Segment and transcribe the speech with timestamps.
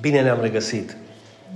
[0.00, 0.96] Bine ne-am regăsit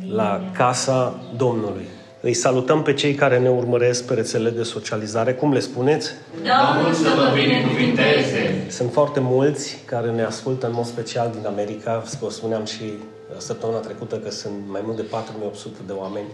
[0.07, 1.85] la casa Domnului.
[2.21, 5.33] Îi salutăm pe cei care ne urmăresc pe rețelele de socializare.
[5.35, 6.11] Cum le spuneți?
[6.35, 8.67] Domnul să vă binecuvinteze!
[8.69, 12.05] Sunt foarte mulți care ne ascultă în mod special din America.
[12.21, 16.27] Vă spuneam și uh, săptămâna trecută că sunt mai mult de 4800 de oameni.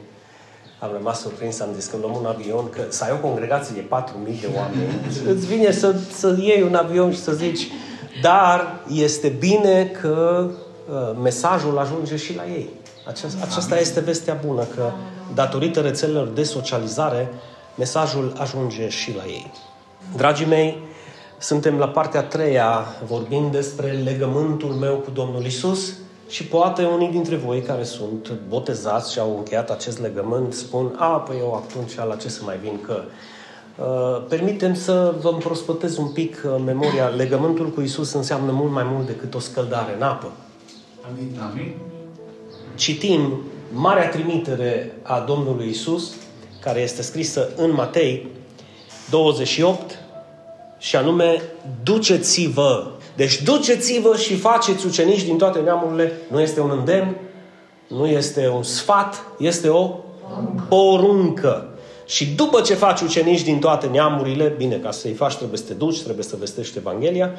[0.78, 3.80] Am rămas surprins, am zis că luăm un avion, că să ai o congregație de
[3.80, 4.92] 4000 de oameni,
[5.36, 7.68] îți vine să, să iei un avion și să zici,
[8.22, 10.63] dar este bine că uh,
[11.22, 12.70] mesajul ajunge și la ei.
[13.06, 14.90] Aceasta, aceasta este vestea bună, că
[15.34, 17.32] datorită rețelelor de socializare,
[17.78, 19.52] mesajul ajunge și la ei.
[20.16, 20.78] Dragii mei,
[21.38, 25.92] suntem la partea a treia vorbind despre legământul meu cu Domnul Isus
[26.28, 31.06] și poate unii dintre voi care sunt botezați și au încheiat acest legământ spun, a,
[31.06, 33.02] păi eu atunci la ce să mai vin că...
[33.78, 37.06] Uh, permitem să vă împrospătez un pic uh, memoria.
[37.06, 40.32] Legământul cu Isus înseamnă mult mai mult decât o scăldare în apă.
[41.10, 41.40] Amin.
[41.50, 41.74] Amin.
[42.74, 46.14] Citim marea trimitere a Domnului Isus,
[46.60, 48.26] care este scrisă în Matei
[49.10, 49.98] 28,
[50.78, 51.42] și anume,
[51.82, 52.90] duceți-vă.
[53.16, 56.12] Deci duceți-vă și faceți ucenici din toate neamurile.
[56.30, 57.16] Nu este un îndemn,
[57.88, 59.90] nu este un sfat, este o
[60.68, 61.68] poruncă.
[62.06, 65.74] Și după ce faci ucenici din toate neamurile, bine, ca să-i faci trebuie să te
[65.74, 67.30] duci, trebuie să vestești Evanghelia,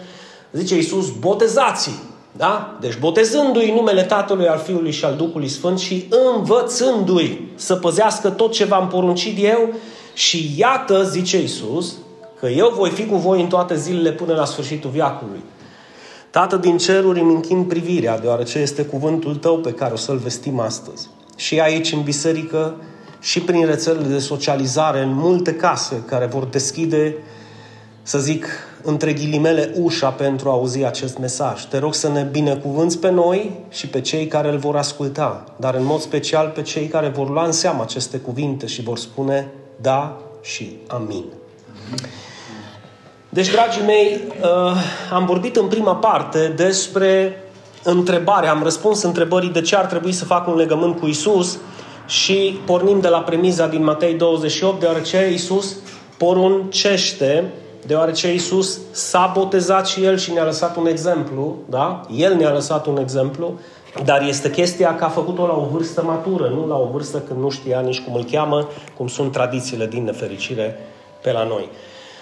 [0.51, 1.89] zice Iisus, botezați
[2.37, 2.77] da?
[2.79, 8.51] Deci botezându-i numele Tatălui, al Fiului și al Duhului Sfânt și învățându-i să păzească tot
[8.51, 9.73] ce v-am poruncit eu
[10.13, 11.93] și iată, zice Iisus,
[12.39, 15.43] că eu voi fi cu voi în toate zilele până la sfârșitul viacului.
[16.29, 20.59] Tată din ceruri îmi închin privirea, deoarece este cuvântul tău pe care o să-l vestim
[20.59, 21.09] astăzi.
[21.35, 22.75] Și aici, în biserică,
[23.19, 27.15] și prin rețelele de socializare, în multe case care vor deschide,
[28.01, 28.47] să zic,
[28.85, 31.63] între ghilimele ușa pentru a auzi acest mesaj.
[31.65, 35.75] Te rog să ne binecuvânți pe noi și pe cei care îl vor asculta, dar
[35.75, 39.51] în mod special pe cei care vor lua în seamă aceste cuvinte și vor spune
[39.81, 41.23] da și amin.
[43.29, 44.47] Deci, dragii mei, uh,
[45.11, 47.39] am vorbit în prima parte despre
[47.83, 51.57] întrebare, am răspuns întrebării de ce ar trebui să fac un legământ cu Isus
[52.07, 55.75] și pornim de la premiza din Matei 28, deoarece Isus
[56.17, 57.53] poruncește
[57.87, 62.01] deoarece Iisus s-a botezat și El și ne-a lăsat un exemplu, da?
[62.15, 63.53] El ne-a lăsat un exemplu,
[64.03, 67.39] dar este chestia că a făcut-o la o vârstă matură, nu la o vârstă când
[67.39, 70.79] nu știa nici cum îl cheamă, cum sunt tradițiile din nefericire
[71.21, 71.69] pe la noi.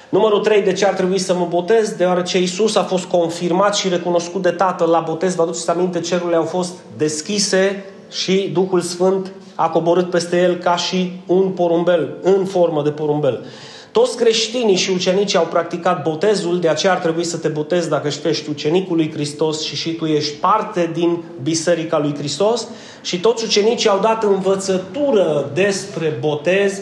[0.09, 1.89] Numărul 3, de ce ar trebui să mă botez?
[1.89, 5.35] Deoarece Isus a fost confirmat și recunoscut de Tatăl la botez.
[5.35, 10.75] Vă aduceți aminte, cerurile au fost deschise și Duhul Sfânt a coborât peste el ca
[10.75, 13.45] și un porumbel, în formă de porumbel.
[13.93, 18.09] Toți creștinii și ucenicii au practicat botezul, de aceea ar trebui să te botezi dacă
[18.25, 22.67] ești ucenicul lui Hristos și și tu ești parte din Biserica lui Hristos.
[23.01, 26.81] Și toți ucenicii au dat învățătură despre botez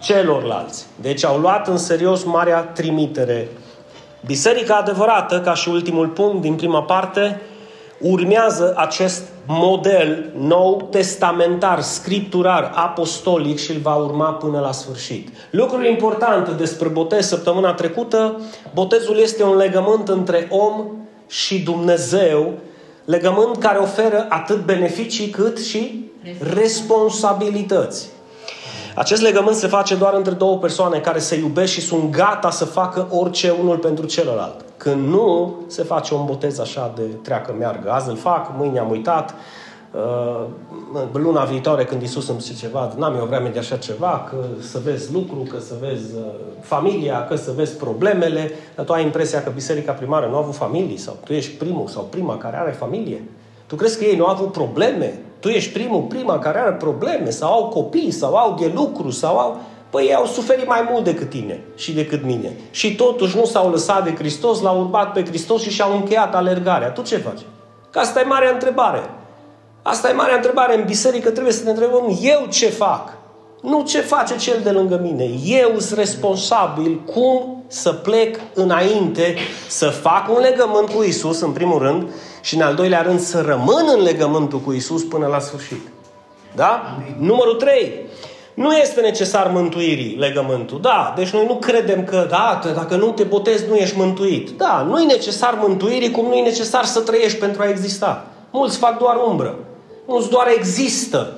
[0.00, 0.86] celorlalți.
[1.00, 3.48] Deci au luat în serios marea trimitere.
[4.26, 7.40] Biserica adevărată, ca și ultimul punct din prima parte,
[8.02, 15.28] urmează acest model nou testamentar, scripturar, apostolic și îl va urma până la sfârșit.
[15.50, 18.40] Lucrul important despre botez săptămâna trecută,
[18.74, 20.86] botezul este un legământ între om
[21.28, 22.52] și Dumnezeu,
[23.04, 26.10] legământ care oferă atât beneficii cât și
[26.54, 28.08] responsabilități.
[28.94, 32.64] Acest legământ se face doar între două persoane care se iubesc și sunt gata să
[32.64, 34.64] facă orice unul pentru celălalt.
[34.82, 37.90] Când nu, se face un botez așa de treacă meargă.
[37.90, 39.34] Azi îl fac, mâine am uitat,
[39.92, 40.44] uh,
[41.12, 44.80] luna viitoare când Isus îmi zice ceva, n-am eu vreme de așa ceva, că să
[44.84, 46.22] vezi lucru, că să vezi uh,
[46.60, 50.54] familia, că să vezi problemele, dar tu ai impresia că biserica primară nu a avut
[50.54, 53.22] familii sau tu ești primul sau prima care are familie.
[53.66, 55.20] Tu crezi că ei nu au avut probleme?
[55.40, 59.38] Tu ești primul, prima care are probleme sau au copii sau au de lucru sau
[59.38, 59.60] au...
[59.92, 62.52] Păi ei au suferit mai mult decât tine și decât mine.
[62.70, 66.90] Și totuși nu s-au lăsat de Hristos, l-au urmat pe Hristos și și-au încheiat alergarea.
[66.90, 67.40] Tu ce faci?
[67.90, 69.10] Că asta e marea întrebare.
[69.82, 70.76] Asta e marea întrebare.
[70.76, 73.12] În biserică trebuie să ne întrebăm eu ce fac.
[73.62, 75.30] Nu ce face cel de lângă mine.
[75.44, 79.36] Eu sunt responsabil cum să plec înainte,
[79.68, 83.40] să fac un legământ cu Isus, în primul rând, și în al doilea rând să
[83.40, 85.80] rămân în legământul cu Isus până la sfârșit.
[86.54, 86.96] Da?
[86.96, 87.16] Amin.
[87.18, 87.92] Numărul 3.
[88.54, 90.80] Nu este necesar mântuirii legământul.
[90.80, 94.50] Da, deci noi nu credem că, da, dacă nu te botezi, nu ești mântuit.
[94.50, 98.26] Da, nu e necesar mântuirii, cum nu e necesar să trăiești pentru a exista.
[98.50, 99.58] Mulți fac doar umbră.
[100.06, 101.32] Mulți doar există.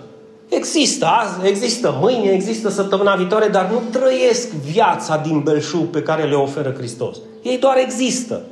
[0.49, 6.23] Există azi, există mâine, există săptămâna viitoare, dar nu trăiesc viața din belșug pe care
[6.23, 7.17] le oferă Hristos.
[7.43, 8.43] Ei doar există.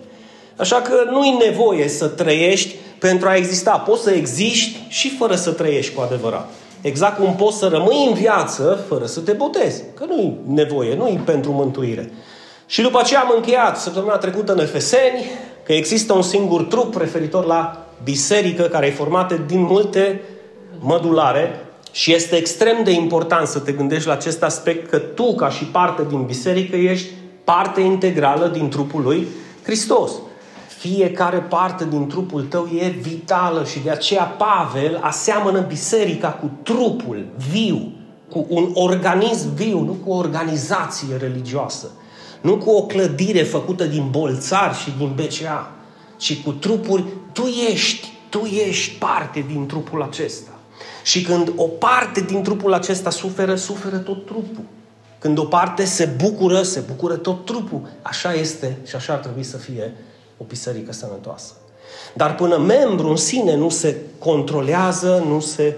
[0.56, 3.70] Așa că nu-i nevoie să trăiești pentru a exista.
[3.70, 6.50] Poți să existi și fără să trăiești cu adevărat.
[6.82, 9.82] Exact cum poți să rămâi în viață fără să te botezi.
[9.94, 12.12] Că nu-i nevoie, nu-i pentru mântuire.
[12.66, 15.24] Și după aceea am încheiat săptămâna trecută în Efeseni
[15.64, 20.22] că există un singur trup referitor la biserică care e formată din multe
[20.78, 25.48] mădulare și este extrem de important să te gândești la acest aspect că tu, ca
[25.48, 27.08] și parte din biserică, ești
[27.44, 29.26] parte integrală din trupul lui
[29.62, 30.12] Hristos.
[30.82, 37.26] Fiecare parte din trupul tău e vitală și de aceea Pavel aseamănă biserica cu trupul
[37.50, 37.92] viu,
[38.30, 41.90] cu un organism viu, nu cu o organizație religioasă,
[42.40, 45.70] nu cu o clădire făcută din bolțari și din BCA,
[46.16, 48.38] ci cu trupuri, tu ești, tu
[48.68, 50.50] ești parte din trupul acesta.
[51.02, 54.64] Și când o parte din trupul acesta suferă, suferă tot trupul.
[55.18, 57.80] Când o parte se bucură, se bucură tot trupul.
[58.02, 59.94] Așa este și așa ar trebui să fie
[60.42, 61.52] o biserică sănătoasă.
[62.14, 65.76] Dar până membru în sine nu se controlează, nu se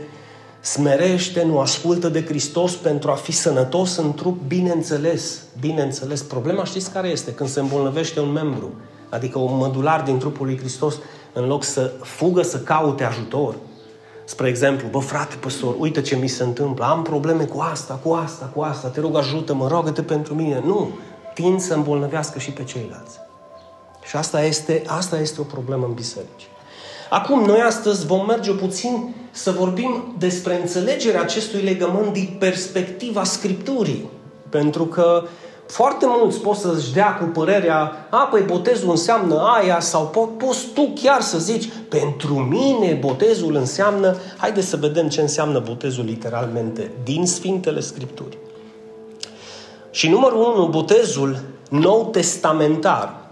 [0.61, 6.22] smerește, nu ascultă de Hristos pentru a fi sănătos în trup, bineînțeles, bineînțeles.
[6.22, 7.32] Problema știți care este?
[7.32, 8.72] Când se îmbolnăvește un membru,
[9.08, 10.94] adică un mădular din trupul lui Hristos,
[11.32, 13.55] în loc să fugă să caute ajutor,
[14.26, 18.12] Spre exemplu, bă frate păstor, uite ce mi se întâmplă, am probleme cu asta, cu
[18.12, 20.62] asta, cu asta, te rog ajută-mă, rogă-te pentru mine.
[20.64, 20.88] Nu,
[21.34, 23.24] tind să îmbolnăvească și pe ceilalți.
[24.08, 26.48] Și asta este, asta este o problemă în biserici.
[27.10, 34.08] Acum, noi astăzi vom merge puțin să vorbim despre înțelegerea acestui legământ din perspectiva Scripturii.
[34.48, 35.22] Pentru că
[35.66, 40.66] foarte mulți pot să-și dea cu părerea, a, păi botezul înseamnă aia, sau po- poți
[40.74, 46.90] tu chiar să zici, pentru mine botezul înseamnă, haide să vedem ce înseamnă botezul literalmente
[47.02, 48.38] din Sfintele Scripturi.
[49.90, 51.38] Și numărul unu, botezul
[51.70, 53.24] nou testamentar,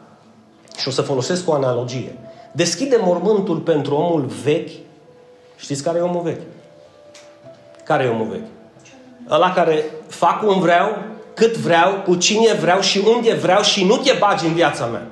[0.76, 2.18] și o să folosesc o analogie,
[2.52, 4.70] deschide mormântul pentru omul vechi.
[5.56, 6.42] Știți care e omul vechi?
[7.84, 8.48] Care e omul vechi?
[9.30, 11.02] Ăla care fac cum vreau,
[11.34, 15.06] cât vreau, cu cine vreau și unde vreau și nu te bagi în viața mea.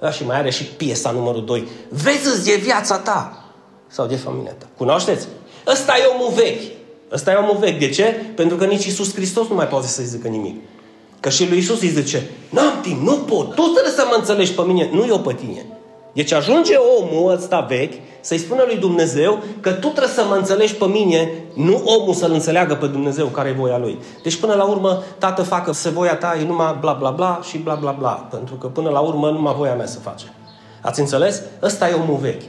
[0.00, 1.68] Da, și mai are și piesa numărul 2.
[1.88, 3.44] Vezi de viața ta
[3.86, 4.66] sau de familia ta.
[4.76, 5.26] Cunoașteți?
[5.66, 6.62] Ăsta e omul vechi.
[7.12, 7.78] Ăsta e omul vechi.
[7.78, 8.04] De ce?
[8.34, 10.62] Pentru că nici Isus Hristos nu mai poate să-i zică nimic.
[11.24, 14.52] Că și lui Isus îi zice, n-am timp, nu pot, tu trebuie să mă înțelegi
[14.52, 15.66] pe mine, nu eu pe tine.
[16.12, 20.74] Deci ajunge omul ăsta vechi să-i spună lui Dumnezeu că tu trebuie să mă înțelegi
[20.74, 23.98] pe mine, nu omul să-L înțeleagă pe Dumnezeu care e voia Lui.
[24.22, 27.58] Deci până la urmă, tată, facă să voia ta e numai bla bla bla și
[27.58, 28.10] bla bla bla.
[28.10, 30.24] Pentru că până la urmă numai voia mea să face.
[30.80, 31.42] Ați înțeles?
[31.62, 32.42] Ăsta e omul vechi.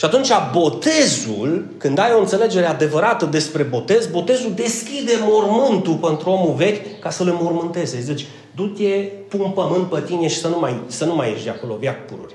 [0.00, 6.54] Și atunci botezul, când ai o înțelegere adevărată despre botez, botezul deschide mormântul pentru omul
[6.54, 8.00] vechi ca să le mormânteze.
[8.00, 8.88] Zici, du-te,
[9.28, 12.06] pun pământ pe tine și să nu mai, să nu mai ieși de acolo, viac
[12.06, 12.34] pururi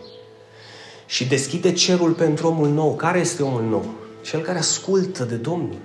[1.06, 2.96] și deschide cerul pentru omul nou.
[2.96, 3.86] Care este omul nou?
[4.22, 5.80] Cel care ascultă de Domnul.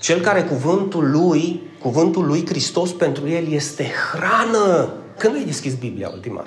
[0.00, 4.92] Cel care cuvântul lui, cuvântul lui Hristos pentru el este hrană.
[5.18, 6.44] Când ai deschis Biblia ultima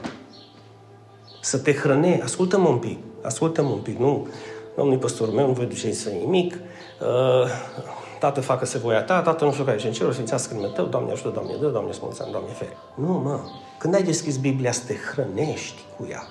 [1.42, 2.20] Să te hrăne.
[2.24, 2.98] Ascultă-mă un pic.
[3.22, 3.98] Ascultă-mă un pic.
[3.98, 4.28] Nu,
[4.76, 6.54] domnul păstorul meu, nu voi duce să nimic.
[6.54, 7.50] Uh,
[8.20, 11.12] tată, facă-se voia ta, tată, nu știu care și în cerul, sfințească numele tău, Doamne
[11.12, 12.78] ajută, Doamne dă, Doamne smulțeam, Doamne feri.
[12.96, 13.40] Nu, mă.
[13.78, 16.28] Când ai deschis Biblia, să te hrănești cu ea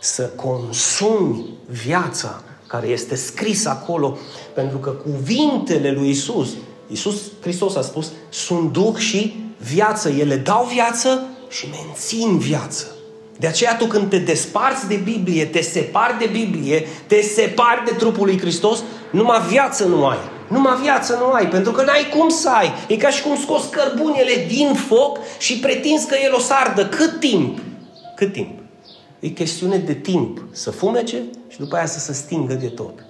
[0.00, 4.18] să consumi viața care este scrisă acolo,
[4.54, 6.48] pentru că cuvintele lui Isus,
[6.86, 10.08] Isus Hristos a spus, sunt duh și viață.
[10.08, 12.86] Ele dau viață și mențin viață.
[13.38, 17.90] De aceea tu când te desparți de Biblie, te separi de Biblie, te separi de
[17.98, 20.18] trupul lui Hristos, numai viață nu ai.
[20.48, 22.72] Numai viață nu ai, pentru că n-ai cum să ai.
[22.88, 26.86] E ca și cum scoți cărbunele din foc și pretinzi că el o să ardă.
[26.86, 27.58] Cât timp?
[28.16, 28.58] Cât timp?
[29.20, 33.04] E chestiune de timp să fumece și după aia să se stingă de tot.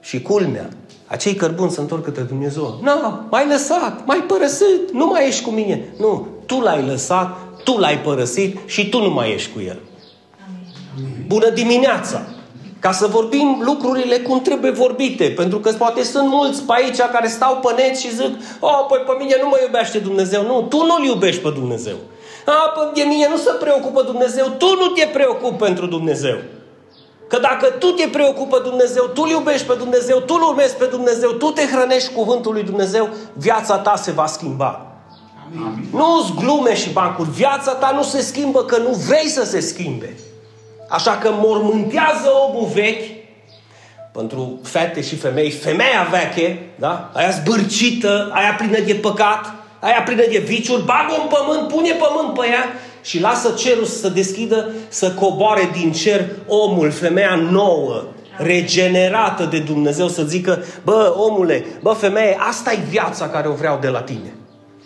[0.00, 0.68] Și culmea,
[1.06, 2.80] acei cărbuni se întorc către Dumnezeu.
[2.82, 5.84] Nu, mai lăsat, mai părăsit, nu mai ești cu mine.
[5.98, 7.36] Nu, tu l-ai lăsat,
[7.66, 9.78] tu l-ai părăsit și tu nu mai ești cu el.
[10.96, 11.24] Amin.
[11.26, 12.20] Bună dimineața!
[12.80, 15.24] Ca să vorbim lucrurile cum trebuie vorbite.
[15.24, 18.98] Pentru că poate sunt mulți pe aici care stau pe net și zic Oh, păi
[19.06, 20.42] pe mine nu mă iubește Dumnezeu.
[20.42, 21.96] Nu, tu nu-L iubești pe Dumnezeu.
[22.44, 26.36] A, de mine nu se preocupă Dumnezeu, tu nu te preocupi pentru Dumnezeu.
[27.28, 30.84] Că dacă tu te preocupă Dumnezeu, tu îl iubești pe Dumnezeu, tu îl urmezi pe
[30.84, 34.95] Dumnezeu, tu te hrănești cuvântul lui Dumnezeu, viața ta se va schimba.
[35.54, 35.88] Amin.
[35.90, 37.30] Nu-ți glume și bancuri.
[37.30, 40.16] Viața ta nu se schimbă că nu vrei să se schimbe.
[40.88, 43.16] Așa că mormântează omul vechi
[44.12, 47.10] pentru fete și femei, femeia veche, da?
[47.14, 52.38] aia zbârcită, aia plină de păcat, aia plină de viciuri, bagă un pământ, pune pământ
[52.38, 52.64] pe ea
[53.02, 58.04] și lasă cerul să se deschidă, să coboare din cer omul, femeia nouă,
[58.36, 63.78] regenerată de Dumnezeu, să zică, bă, omule, bă, femeie, asta e viața care o vreau
[63.80, 64.34] de la tine.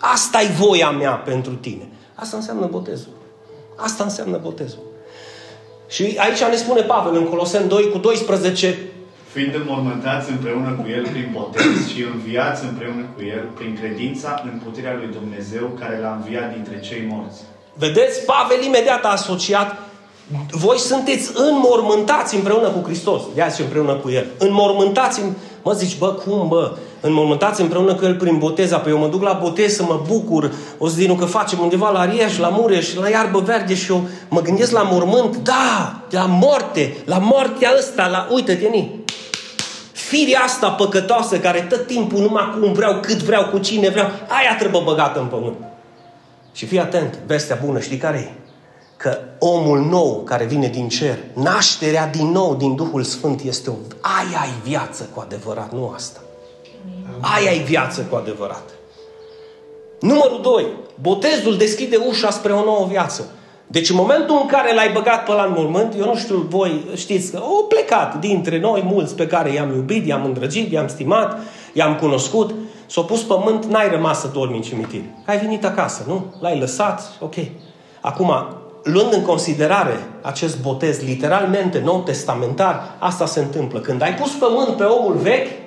[0.01, 1.87] Asta e voia mea pentru tine.
[2.15, 3.13] Asta înseamnă botezul.
[3.75, 4.79] Asta înseamnă botezul.
[5.87, 8.77] Și aici ne spune Pavel în Coloseni 2 cu 12,
[9.33, 14.59] Fiind înmormântați împreună cu El prin botez și înviați împreună cu El prin credința în
[14.65, 17.41] puterea lui Dumnezeu care l-a înviat dintre cei morți.
[17.73, 19.77] Vedeți, Pavel imediat a asociat
[20.51, 23.21] voi sunteți înmormântați împreună cu Hristos.
[23.35, 24.25] Ia și împreună cu El.
[24.37, 25.21] Înmormântați,
[25.63, 26.77] mă zici, bă, cum, bă?
[27.01, 28.77] Înmormântați împreună cu El prin boteza.
[28.77, 30.51] Păi eu mă duc la botez să mă bucur.
[30.77, 34.07] O să din că facem undeva la Rieș, la Mureș, la iarbă verde și eu
[34.29, 35.35] mă gândesc la mormânt.
[35.35, 38.27] Da, la moarte, la moartea ăsta, la...
[38.31, 38.99] Uite-te, ni.
[39.91, 44.55] Firea asta păcătoasă care tot timpul numai cum vreau, cât vreau, cu cine vreau, aia
[44.59, 45.55] trebuie băgată în pământ.
[46.53, 48.39] Și fii atent, vestea bună, știi care e?
[48.97, 53.73] Că omul nou care vine din cer, nașterea din nou din Duhul Sfânt este o...
[54.01, 56.19] Aia e viață cu adevărat, nu asta.
[57.19, 58.69] Aia e viață cu adevărat.
[59.99, 60.65] Numărul 2.
[61.01, 63.29] Botezul deschide ușa spre o nouă viață.
[63.67, 66.85] Deci în momentul în care l-ai băgat pe la în mormânt, eu nu știu, voi
[66.95, 71.37] știți că au plecat dintre noi mulți pe care i-am iubit, i-am îndrăgit, i-am stimat,
[71.73, 72.53] i-am cunoscut,
[72.85, 75.01] s-au pus pământ, n-ai rămas să dormi în cimitir.
[75.25, 76.33] Ai venit acasă, nu?
[76.39, 77.35] L-ai lăsat, ok.
[78.01, 78.31] Acum,
[78.83, 83.79] luând în considerare acest botez literalmente nou testamentar, asta se întâmplă.
[83.79, 85.60] Când ai pus pământ pe omul vechi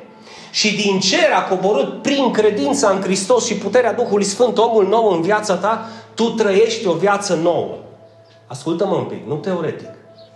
[0.54, 5.12] și din cer a coborât prin credința în Hristos și puterea Duhului Sfânt omul nou
[5.12, 7.74] în viața ta, tu trăiești o viață nouă.
[8.46, 9.88] Ascultă-mă un pic, nu teoretic.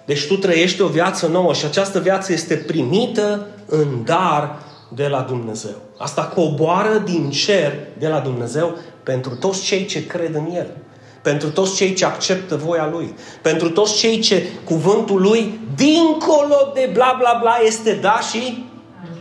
[0.05, 4.59] Deci tu trăiești o viață nouă și această viață este primită în dar
[4.95, 5.77] de la Dumnezeu.
[5.99, 10.77] Asta coboară din cer de la Dumnezeu pentru toți cei ce cred în El.
[11.23, 13.15] Pentru toți cei ce acceptă voia Lui.
[13.43, 18.68] Pentru toți cei ce cuvântul Lui, dincolo de bla bla bla, este da și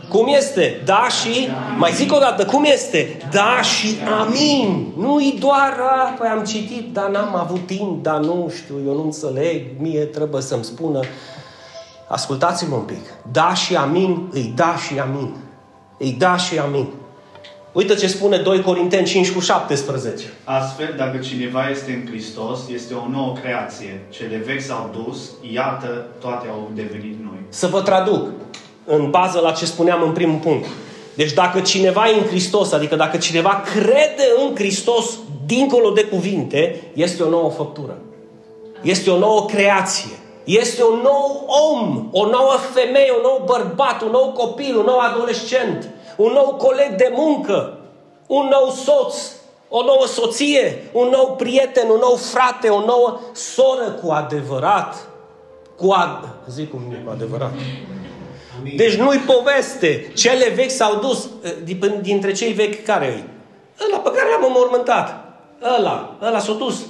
[0.08, 0.82] cum este?
[0.84, 1.48] Da și...
[1.76, 3.16] Mai zic o dată, cum este?
[3.30, 4.86] Da și amin.
[4.96, 9.02] Nu-i doar, a, păi am citit, dar n-am avut timp, dar nu știu, eu nu
[9.02, 11.00] înțeleg, mie trebuie să-mi spună.
[12.08, 13.14] Ascultați-mă un pic.
[13.32, 15.34] Da și amin, îi da și amin.
[15.98, 16.88] Îi da și amin.
[17.72, 20.24] Uite ce spune 2 Corinteni 5 cu 17.
[20.44, 24.00] Astfel, dacă cineva este în Hristos, este o nouă creație.
[24.08, 27.38] Cele vechi s-au dus, iată, toate au devenit noi.
[27.48, 28.28] Să vă traduc
[28.88, 30.66] în bază la ce spuneam în primul punct.
[31.14, 36.90] Deci dacă cineva e în Hristos, adică dacă cineva crede în Hristos, dincolo de cuvinte,
[36.94, 37.98] este o nouă făptură.
[38.82, 40.10] Este o nouă creație.
[40.44, 44.98] Este un nou om, o nouă femeie, un nou bărbat, un nou copil, un nou
[44.98, 47.78] adolescent, un nou coleg de muncă,
[48.26, 49.16] un nou soț,
[49.68, 55.08] o nouă soție, un nou prieten, un nou frate, o nouă soră cu adevărat.
[55.76, 56.28] Cu ad...
[56.48, 57.52] Zic cum e cu adevărat.
[58.76, 60.10] Deci nu-i poveste.
[60.14, 61.28] Cele vechi s-au dus.
[62.00, 63.24] Dintre cei vechi care îi?
[63.86, 65.24] Ăla pe care l-am înmormântat.
[65.78, 66.18] Ăla.
[66.22, 66.80] Ăla s-a dus.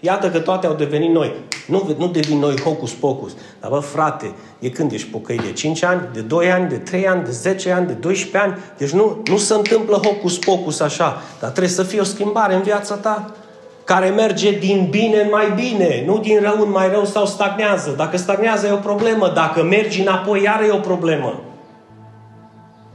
[0.00, 1.32] Iată că toate au devenit noi.
[1.66, 3.32] Nu, nu devin noi hocus pocus.
[3.60, 7.08] Dar bă, frate, e când ești pocăi de 5 ani, de 2 ani, de 3
[7.08, 8.62] ani, de 10 ani, de 12 ani.
[8.78, 11.22] Deci nu, nu se întâmplă hocus pocus așa.
[11.40, 13.34] Dar trebuie să fie o schimbare în viața ta
[13.84, 17.94] care merge din bine în mai bine, nu din rău în mai rău sau stagnează.
[17.96, 21.40] Dacă stagnează e o problemă, dacă mergi înapoi iar e o problemă.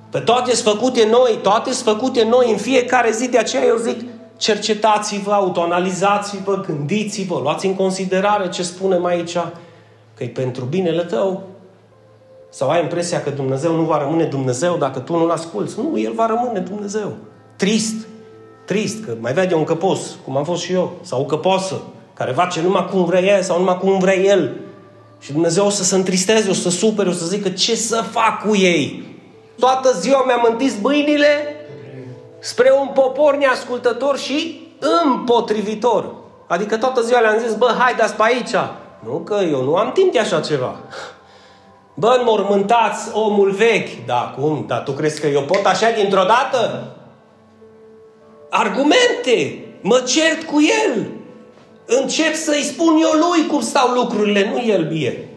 [0.09, 3.75] Pe toate sunt făcute noi, toate sunt făcute noi în fiecare zi, de aceea eu
[3.75, 3.99] zic,
[4.37, 9.37] cercetați-vă, autoanalizați-vă, gândiți-vă, luați în considerare ce spunem aici,
[10.13, 11.43] că e pentru binele tău.
[12.49, 15.79] Sau ai impresia că Dumnezeu nu va rămâne Dumnezeu dacă tu nu-L asculți.
[15.79, 17.11] Nu, El va rămâne Dumnezeu.
[17.55, 18.07] Trist,
[18.69, 21.81] trist, că mai vede un căpos, cum am fost și eu, sau o căposă,
[22.13, 24.55] care face numai cum vrea ea sau numai cum vrea el.
[25.19, 28.47] Și Dumnezeu o să se întristeze, o să supere, o să zică ce să fac
[28.47, 29.03] cu ei.
[29.59, 31.55] Toată ziua mi-am întins băinile
[32.39, 34.67] spre un popor neascultător și
[35.05, 36.13] împotrivitor.
[36.47, 38.55] Adică toată ziua le-am zis, bă, hai dați pe aici.
[38.99, 40.75] Nu că eu nu am timp de așa ceva.
[41.93, 44.05] Bă, înmormântați omul vechi.
[44.05, 44.63] Da, cum?
[44.67, 46.93] Dar tu crezi că eu pot așa dintr-o dată?
[48.49, 51.07] Argumente, mă cert cu el,
[51.85, 55.27] încep să-i spun eu lui cum stau lucrurile, nu el mie.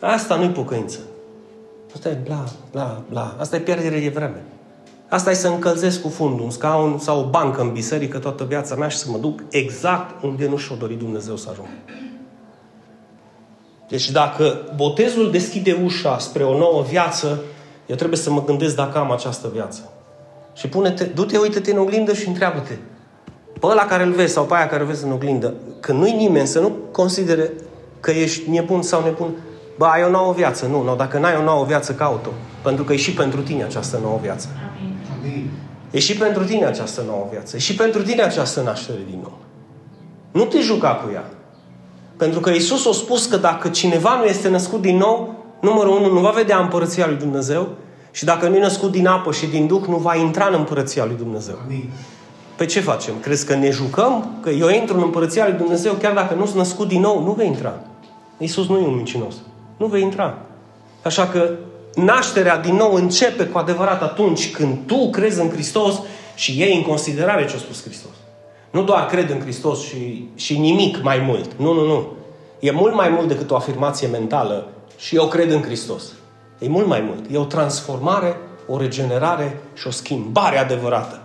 [0.00, 0.98] Asta nu-i pocăință.
[1.94, 3.36] Asta e bla, bla, bla.
[3.38, 4.42] Asta e pierdere de vreme.
[5.08, 8.74] Asta e să încălzesc cu fundul un scaun sau o bancă în biserică toată viața
[8.74, 11.68] mea și să mă duc exact unde nu și-o dori Dumnezeu să ajung.
[13.88, 17.42] Deci dacă botezul deschide ușa spre o nouă viață,
[17.86, 19.92] eu trebuie să mă gândesc dacă am această viață.
[20.54, 22.74] Și pune-te, du-te, uită-te în oglindă și întreabă-te.
[23.60, 26.12] pe ăla care îl vezi sau pe aia care îl vezi în oglindă, că nu-i
[26.12, 27.52] nimeni să nu considere
[28.00, 29.30] că ești nebun sau nebun,
[29.78, 30.66] bă, ai o nouă viață.
[30.66, 32.30] Nu, nu, dacă n-ai o nouă viață, caut-o.
[32.62, 34.48] Pentru că e și pentru tine această nouă viață.
[34.78, 35.50] Amin.
[35.90, 37.56] E și pentru tine această nouă viață.
[37.56, 39.38] E și pentru tine această naștere din nou.
[40.32, 41.24] Nu te juca cu ea.
[42.16, 46.12] Pentru că Isus a spus că dacă cineva nu este născut din nou, numărul unu,
[46.12, 47.68] nu va vedea împărăția lui Dumnezeu
[48.14, 51.04] și dacă nu e născut din apă și din Duh, nu va intra în împărăția
[51.04, 51.58] lui Dumnezeu.
[51.64, 51.90] Amin.
[52.56, 53.14] Pe ce facem?
[53.20, 54.38] Crezi că ne jucăm?
[54.42, 57.24] Că eu intru în împărăția lui Dumnezeu chiar dacă nu sunt născut din nou?
[57.24, 57.80] Nu vei intra.
[58.38, 59.34] Iisus nu e un mincinos.
[59.76, 60.38] Nu vei intra.
[61.02, 61.50] Așa că
[61.94, 65.94] nașterea din nou începe cu adevărat atunci când tu crezi în Hristos
[66.34, 68.14] și iei în considerare ce a spus Hristos.
[68.70, 71.50] Nu doar cred în Hristos și, și nimic mai mult.
[71.56, 72.06] Nu, nu, nu.
[72.60, 74.68] E mult mai mult decât o afirmație mentală
[74.98, 76.02] și eu cred în Hristos.
[76.58, 77.24] E mult mai mult.
[77.30, 81.22] E o transformare, o regenerare și o schimbare adevărată.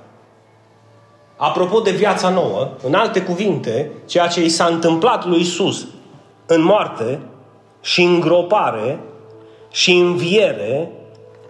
[1.35, 5.87] Apropo de viața nouă, în alte cuvinte, ceea ce i s-a întâmplat lui Isus
[6.45, 7.19] în moarte
[7.81, 8.99] și îngropare
[9.71, 10.91] și înviere,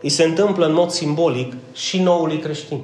[0.01, 2.81] îi se întâmplă în mod simbolic și noului creștin.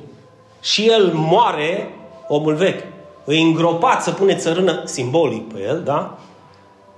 [0.61, 1.89] Și el moare,
[2.27, 2.83] omul vechi,
[3.25, 6.17] îi îngropat să pune țărână simbolic pe el, da?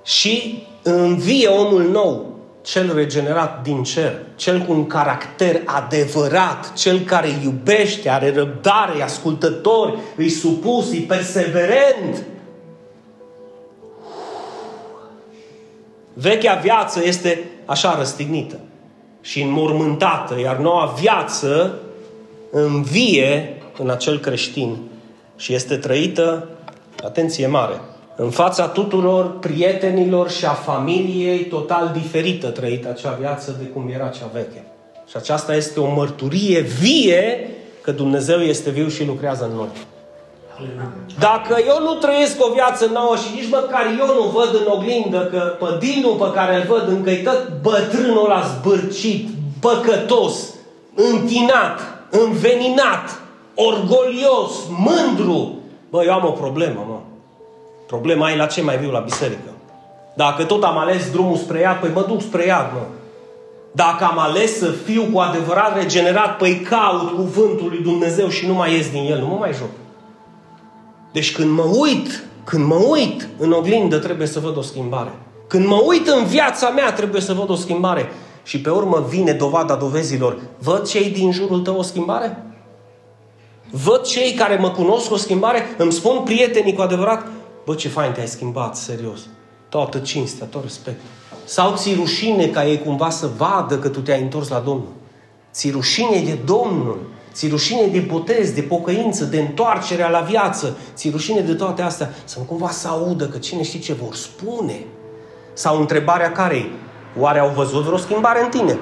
[0.03, 2.25] Și învie omul nou,
[2.67, 9.03] cel regenerat din cer, cel cu un caracter adevărat, cel care iubește, are răbdare, e
[9.03, 12.25] ascultător, îi supus, îi perseverent.
[16.13, 18.59] Vechea viață este așa răstignită
[19.21, 21.79] și înmormântată, iar noua viață
[22.51, 24.77] învie în acel creștin
[25.35, 26.47] și este trăită,
[27.03, 27.81] atenție mare,
[28.19, 34.07] în fața tuturor prietenilor și a familiei total diferită trăită acea viață de cum era
[34.07, 34.65] cea veche.
[35.09, 37.49] Și aceasta este o mărturie vie
[37.81, 39.67] că Dumnezeu este viu și lucrează în noi.
[41.19, 45.25] Dacă eu nu trăiesc o viață nouă și nici măcar eu nu văd în oglindă
[45.31, 50.53] că pe Dinu pe care îl văd încă e tot bătrânul ăla zbârcit, păcătos,
[50.95, 53.21] întinat, înveninat,
[53.55, 55.57] orgolios, mândru,
[55.89, 56.99] bă, eu am o problemă, mă.
[57.87, 59.49] Problema e la ce mai viu la biserică.
[60.15, 62.81] Dacă tot am ales drumul spre iad, păi mă duc spre iad, mă.
[63.71, 68.53] Dacă am ales să fiu cu adevărat regenerat, păi caut cuvântul lui Dumnezeu și nu
[68.53, 69.69] mai ies din el, nu mă mai joc.
[71.11, 75.11] Deci când mă uit, când mă uit în oglindă, trebuie să văd o schimbare.
[75.47, 78.11] Când mă uit în viața mea, trebuie să văd o schimbare.
[78.43, 80.37] Și pe urmă vine dovada dovezilor.
[80.59, 82.43] Văd cei din jurul tău o schimbare?
[83.71, 85.75] Văd cei care mă cunosc o schimbare?
[85.77, 87.27] Îmi spun prietenii cu adevărat?
[87.67, 89.19] Bă, ce fain te-ai schimbat, serios.
[89.69, 91.01] Toată cinstea, tot respect.
[91.45, 94.93] Sau ți rușine ca ei cumva să vadă că tu te-ai întors la Domnul.
[95.51, 97.09] Ți rușine de Domnul.
[97.33, 100.77] Ți rușine de botez, de pocăință, de întoarcerea la viață.
[100.95, 102.13] Ți rușine de toate astea.
[102.23, 104.85] Să nu cumva să audă că cine știe ce vor spune.
[105.53, 106.69] Sau întrebarea care
[107.19, 108.77] Oare au văzut vreo schimbare în tine?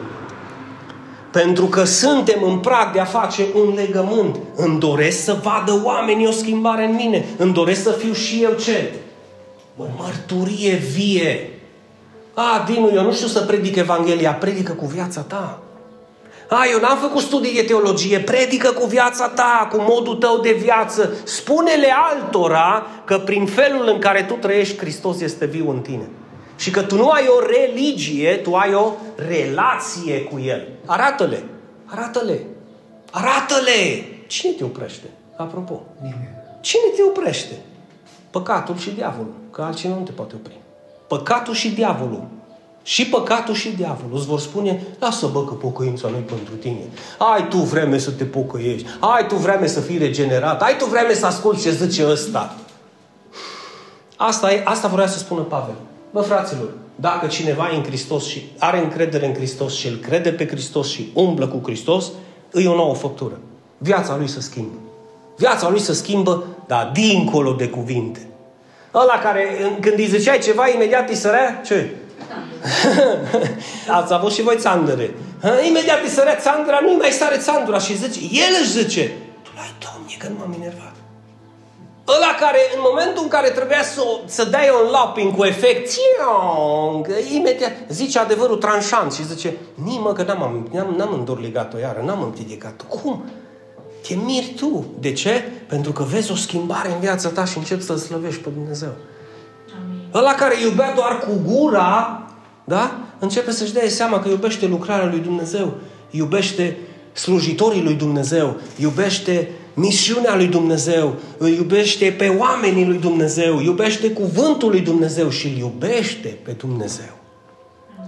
[1.41, 4.39] Pentru că suntem în prag de a face un legământ.
[4.55, 7.25] Îmi doresc să vadă oamenii o schimbare în mine.
[7.37, 8.93] Îmi doresc să fiu și eu ce?
[9.77, 11.49] O mărturie vie.
[12.33, 14.33] A, Dinu, eu nu știu să predic Evanghelia.
[14.33, 15.59] Predică cu viața ta.
[16.49, 18.19] A, eu n-am făcut studii de teologie.
[18.19, 21.13] Predică cu viața ta, cu modul tău de viață.
[21.23, 26.09] Spune-le altora că prin felul în care tu trăiești, Hristos este viu în tine.
[26.55, 30.67] Și că tu nu ai o religie, tu ai o relație cu El.
[30.85, 31.43] Arată-le!
[31.85, 32.45] Arată-le!
[33.11, 34.03] Arată-le!
[34.27, 35.07] Cine te oprește?
[35.35, 35.81] Apropo.
[36.01, 36.29] Nimeni.
[36.61, 37.55] Cine te oprește?
[38.29, 39.33] Păcatul și diavolul.
[39.51, 40.59] Că altcineva nu te poate opri.
[41.07, 42.27] Păcatul și diavolul.
[42.83, 46.81] Și păcatul și diavolul îți vor spune, lasă bă că pocăința nu pentru tine.
[47.17, 48.87] Ai tu vreme să te pocăiești.
[48.99, 50.61] Ai tu vreme să fii regenerat.
[50.61, 52.55] Ai tu vreme să asculti ce zice ăsta.
[54.17, 55.75] Asta, e, asta vrea să spună Pavel.
[56.15, 60.31] Bă, fraților, dacă cineva e în Hristos și are încredere în Hristos și îl crede
[60.31, 62.11] pe Hristos și umblă cu Hristos,
[62.51, 63.39] îi o nouă făptură.
[63.77, 64.77] Viața lui se schimbă.
[65.37, 68.27] Viața lui se schimbă, dar dincolo de cuvinte.
[68.93, 71.89] Ăla care, când îi ziceai ceva, imediat îi sărea, ce?
[73.99, 75.13] Ați avut și voi țandere.
[75.67, 79.11] Imediat îi sărea țandra, nu mai sare țandura și zice, el își zice,
[79.43, 80.95] tu l-ai, Domne, că nu m-am enervat.
[82.07, 87.07] Ăla care, în momentul în care trebuia să, să dai un lapping cu efect, ționg,
[87.35, 92.85] imediat zice adevărul tranșant și zice, nimă că n-am, n-am, n-am îndorlegat-o iară, n-am împiedicat-o.
[92.85, 93.23] Cum?
[94.07, 94.85] Te miri tu.
[94.99, 95.43] De ce?
[95.67, 98.91] Pentru că vezi o schimbare în viața ta și începi să-L slăvești pe Dumnezeu.
[99.81, 99.99] Amin.
[100.13, 102.23] Ăla care iubea doar cu gura,
[102.63, 102.97] da?
[103.19, 105.73] Începe să-și dea seama că iubește lucrarea lui Dumnezeu,
[106.09, 106.77] iubește
[107.13, 114.69] slujitorii lui Dumnezeu, iubește misiunea lui Dumnezeu, îl iubește pe oamenii lui Dumnezeu, iubește cuvântul
[114.69, 117.13] lui Dumnezeu și îl iubește pe Dumnezeu.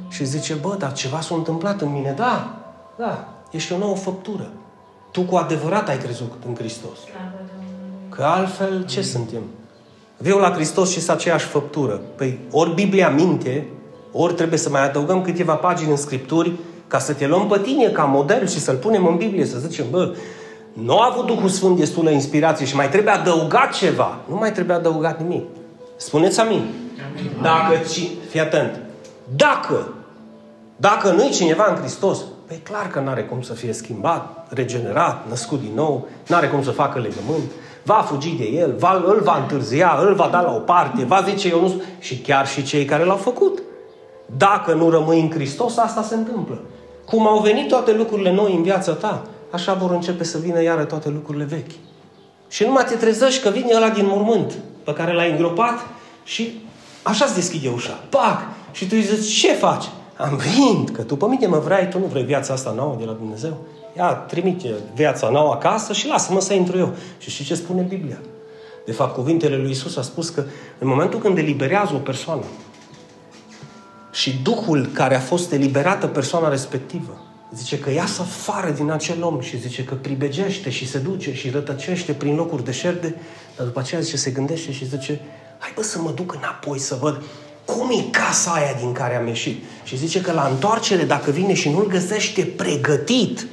[0.10, 2.14] Și zice, bă, dar ceva s-a întâmplat în mine.
[2.18, 2.58] Da,
[2.98, 4.52] da, ești o nouă făptură.
[5.12, 6.98] Tu cu adevărat ai crezut în Hristos.
[8.10, 9.42] Că altfel, ce suntem?
[10.18, 12.02] Viu la Hristos și să aceeași făptură.
[12.16, 13.68] Păi ori Biblia minte,
[14.12, 16.52] ori trebuie să mai adăugăm câteva pagini în Scripturi
[16.88, 19.86] ca să te luăm pe tine ca model și să-l punem în Biblie, să zicem,
[19.90, 20.16] bă,
[20.84, 24.18] nu a avut Duhul Sfânt destulă inspirație și mai trebuie adăugat ceva.
[24.30, 25.46] Nu mai trebuie adăugat nimic.
[25.96, 26.54] Spuneți amin.
[27.12, 27.32] amin.
[27.42, 27.76] Dacă,
[28.30, 28.80] fii atent,
[29.36, 29.94] dacă,
[30.76, 35.30] dacă nu-i cineva în Hristos, păi clar că nu are cum să fie schimbat, regenerat,
[35.30, 37.52] născut din nou, nu are cum să facă legământ,
[37.84, 41.26] va fugi de el, va, îl va întârzia, îl va da la o parte, va
[41.30, 41.82] zice eu nu...
[42.00, 43.62] Și chiar și cei care l-au făcut.
[44.38, 46.62] Dacă nu rămâi în Hristos, asta se întâmplă.
[47.06, 50.84] Cum au venit toate lucrurile noi în viața ta, așa vor începe să vină iară
[50.84, 51.72] toate lucrurile vechi.
[52.50, 55.80] Și numai te trezești că vine ăla din mormânt pe care l-ai îngropat
[56.24, 56.62] și
[57.04, 58.00] așa se deschide ușa.
[58.10, 58.42] Pac!
[58.72, 59.86] Și tu îi zici, ce faci?
[60.18, 63.06] Am venit, că tu pe mine mă vrei, tu nu vrei viața asta nouă de
[63.06, 63.58] la Dumnezeu.
[63.98, 66.94] Ia, trimite viața nouă acasă și lasă-mă să intru eu.
[67.18, 68.18] Și știi ce spune Biblia?
[68.86, 70.44] De fapt, cuvintele lui Isus a spus că
[70.80, 72.44] în momentul când eliberează o persoană
[74.12, 77.22] și Duhul care a fost eliberată persoana respectivă,
[77.56, 81.50] zice că iasă afară din acel om și zice că pribegește și se duce și
[81.50, 83.16] rătăcește prin locuri deșerde,
[83.56, 85.22] dar după aceea zice, se gândește și zice,
[85.58, 87.22] hai bă să mă duc înapoi să văd
[87.66, 89.64] cum e casa aia din care am ieșit.
[89.84, 93.48] Și zice că la întoarcere, dacă vine și nu-l găsește pregătit,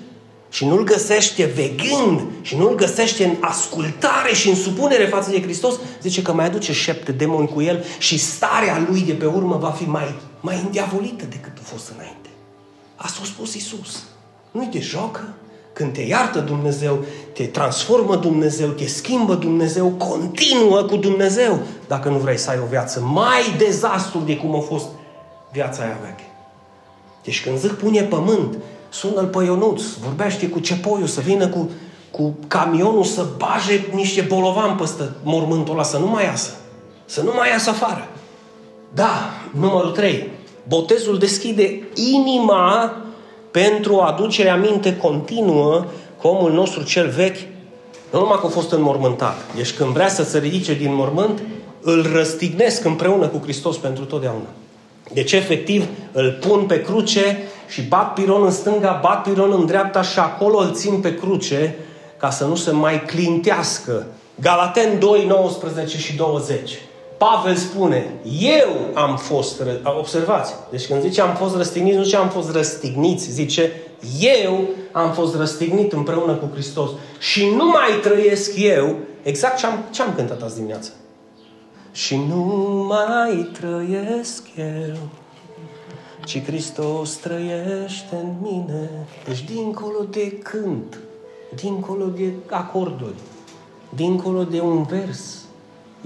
[0.50, 5.74] și nu-l găsește vegând, și nu-l găsește în ascultare și în supunere față de Hristos,
[6.02, 9.70] zice că mai aduce șepte demoni cu el și starea lui de pe urmă va
[9.70, 12.28] fi mai, mai îndiavolită decât a fost înainte.
[12.96, 14.02] Asta a spus Isus.
[14.50, 15.35] Nu-i de jocă?
[15.72, 21.61] Când te iartă Dumnezeu, te transformă Dumnezeu, te schimbă Dumnezeu, continuă cu Dumnezeu.
[21.88, 24.87] Dacă nu vrei să ai o viață mai dezastru de cum a fost
[25.52, 26.28] viața aia veche.
[27.24, 31.70] Deci când zic pune pământ, sună-l pe Ionuț, vorbește cu cepoiul să vină cu,
[32.11, 36.50] cu camionul să baje niște bolovan peste mormântul ăla, să nu mai iasă.
[37.04, 38.09] Să nu mai iasă afară.
[38.92, 40.30] Da, numărul 3.
[40.68, 42.96] Botezul deschide inima
[43.50, 45.85] pentru aducerea aminte continuă
[46.20, 47.38] cu omul nostru cel vechi,
[48.11, 49.37] nu numai că a fost înmormântat.
[49.55, 51.42] Deci când vrea să se ridice din mormânt,
[51.81, 54.48] îl răstignesc împreună cu Hristos pentru totdeauna.
[55.12, 60.03] Deci, efectiv, îl pun pe cruce și bat piron în stânga, bat piron în dreapta
[60.03, 61.77] și acolo îl țin pe cruce
[62.16, 64.07] ca să nu se mai clintească.
[64.40, 66.70] Galaten 2, 19 și 20.
[67.18, 69.62] Pavel spune, eu am fost,
[69.98, 73.72] observați, deci când zice am fost răstignit, nu zice am fost răstigniți, zice
[74.20, 79.85] eu am fost răstignit împreună cu Hristos și nu mai trăiesc eu, exact ce am,
[79.90, 80.92] ce am cântat azi dimineață.
[81.92, 82.44] Și nu
[82.88, 84.96] mai trăiesc eu,
[86.24, 88.90] ci Hristos trăiește în mine.
[89.24, 90.98] Deci dincolo de cânt,
[91.55, 93.14] dincolo de acorduri,
[93.94, 95.43] dincolo de un vers,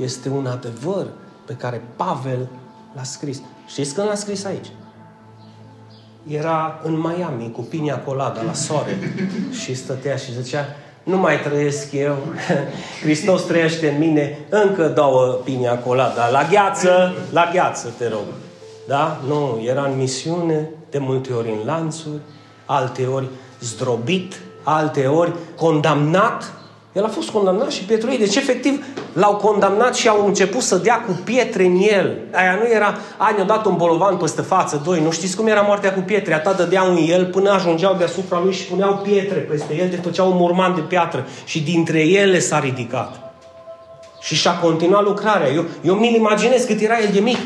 [0.03, 1.07] este un adevăr
[1.47, 2.49] pe care Pavel
[2.95, 3.41] l-a scris.
[3.67, 4.67] Știți când l-a scris aici?
[6.27, 8.99] Era în Miami cu pinia colada la soare
[9.63, 10.65] și stătea și zicea
[11.03, 12.17] nu mai trăiesc eu,
[13.03, 18.25] Hristos trăiește în mine, încă două pinia colada, la gheață, la gheață, te rog.
[18.89, 19.21] Da?
[19.27, 22.21] Nu, era în misiune, de multe ori în lanțuri,
[22.65, 23.29] alte ori
[23.61, 26.53] zdrobit, alte ori condamnat
[26.93, 28.19] el a fost condamnat și Petru ei.
[28.19, 32.19] Deci, efectiv, l-au condamnat și au început să dea cu pietre în el.
[32.33, 35.01] Aia nu era, a, ne-a dat un bolovan peste față, doi.
[35.01, 36.35] Nu știți cum era moartea cu pietre?
[36.35, 40.31] Ata dădeau în el până ajungeau deasupra lui și puneau pietre peste el, de făceau
[40.31, 41.27] un morman de piatră.
[41.45, 43.33] Și dintre ele s-a ridicat.
[44.21, 45.53] Și și-a continuat lucrarea.
[45.53, 47.39] Eu, eu mi-l imaginez cât era el de mic.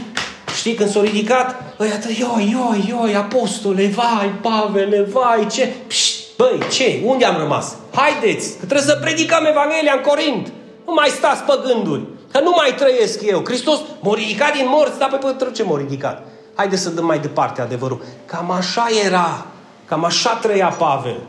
[0.57, 5.73] Știi, când s-a ridicat, ăia, ioi, ioi, ioi, apostole, vai, Pavele, vai, ce...
[5.87, 7.01] Pșt, Băi, ce?
[7.05, 7.77] Unde am rămas?
[7.95, 10.53] Haideți, că trebuie să predicăm Evanghelia în Corint.
[10.87, 12.05] Nu mai stați pe gânduri.
[12.33, 13.45] Că nu mai trăiesc eu.
[13.45, 16.27] Hristos m-a ridicat din morți, dar pe pentru ce m-a ridicat?
[16.55, 18.03] Haideți să dăm mai departe adevărul.
[18.25, 19.47] Cam așa era.
[19.85, 21.21] Cam așa trăia Pavel.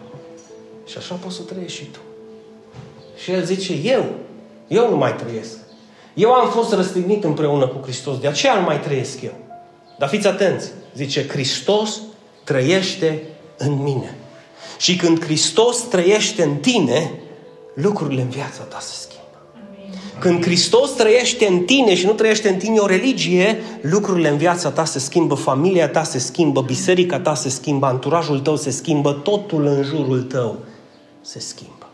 [0.86, 2.00] Și așa poți să trăiești și tu.
[3.24, 4.06] Și el zice, eu,
[4.68, 5.58] eu nu mai trăiesc.
[6.14, 9.34] Eu am fost răstignit împreună cu Hristos, de aceea nu mai trăiesc eu.
[9.98, 12.00] Dar fiți atenți, zice, Hristos
[12.44, 13.24] trăiește
[13.58, 14.18] în mine.
[14.84, 17.12] Și când Hristos trăiește în tine,
[17.74, 19.38] lucrurile în viața ta se schimbă.
[20.20, 24.70] Când Hristos trăiește în tine și nu trăiește în tine o religie, lucrurile în viața
[24.70, 29.12] ta se schimbă, familia ta se schimbă, biserica ta se schimbă, anturajul tău se schimbă,
[29.12, 30.58] totul în jurul tău
[31.22, 31.88] se schimbă.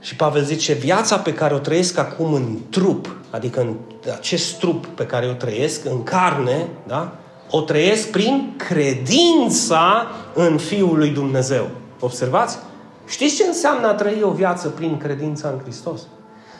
[0.00, 3.74] Și Pavel zice, viața pe care o trăiesc acum în trup, adică în
[4.16, 7.18] acest trup pe care o trăiesc, în carne, da?
[7.50, 11.70] O trăiesc prin credința în Fiul lui Dumnezeu.
[12.00, 12.58] Observați?
[13.06, 16.00] Știți ce înseamnă a trăi o viață prin credința în Hristos?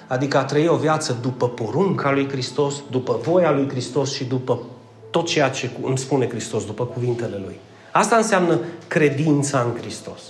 [0.09, 4.59] Adică a trăi o viață după porunca lui Hristos, după voia lui Hristos și după
[5.11, 7.61] tot ceea ce îmi spune Hristos, după cuvintele Lui.
[7.93, 10.21] Asta înseamnă credința în Hristos.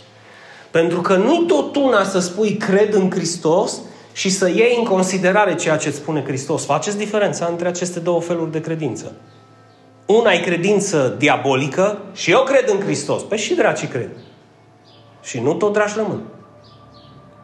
[0.71, 3.81] Pentru că nu-i tot una să spui cred în Hristos
[4.13, 6.65] și să iei în considerare ceea ce îți spune Hristos.
[6.65, 9.13] Faceți diferența între aceste două feluri de credință.
[10.07, 13.23] Una e credință diabolică și eu cred în Hristos.
[13.23, 14.11] Păi și dracii cred.
[15.23, 16.23] Și nu tot dragi rămân.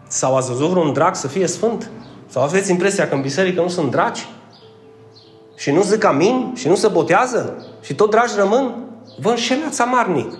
[0.09, 1.90] Sau ați văzut vreun drag să fie sfânt?
[2.27, 4.29] Sau aveți impresia că în biserică nu sunt dragi?
[5.57, 6.53] Și nu zic amin?
[6.57, 7.66] Și nu se botează?
[7.83, 8.75] Și tot dragi rămân?
[9.18, 10.33] Vă înșelați amarnic.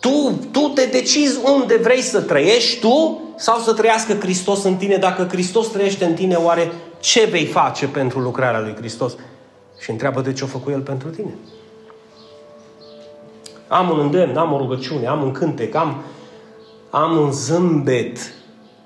[0.00, 4.96] Tu, tu te decizi unde vrei să trăiești tu sau să trăiască Hristos în tine.
[4.96, 9.16] Dacă Hristos trăiește în tine, oare ce vei face pentru lucrarea lui Hristos?
[9.82, 11.34] Și întreabă de ce a făcut El pentru tine.
[13.68, 16.02] Am un îndemn, am o rugăciune, am un cântec, am,
[16.90, 18.18] am un zâmbet.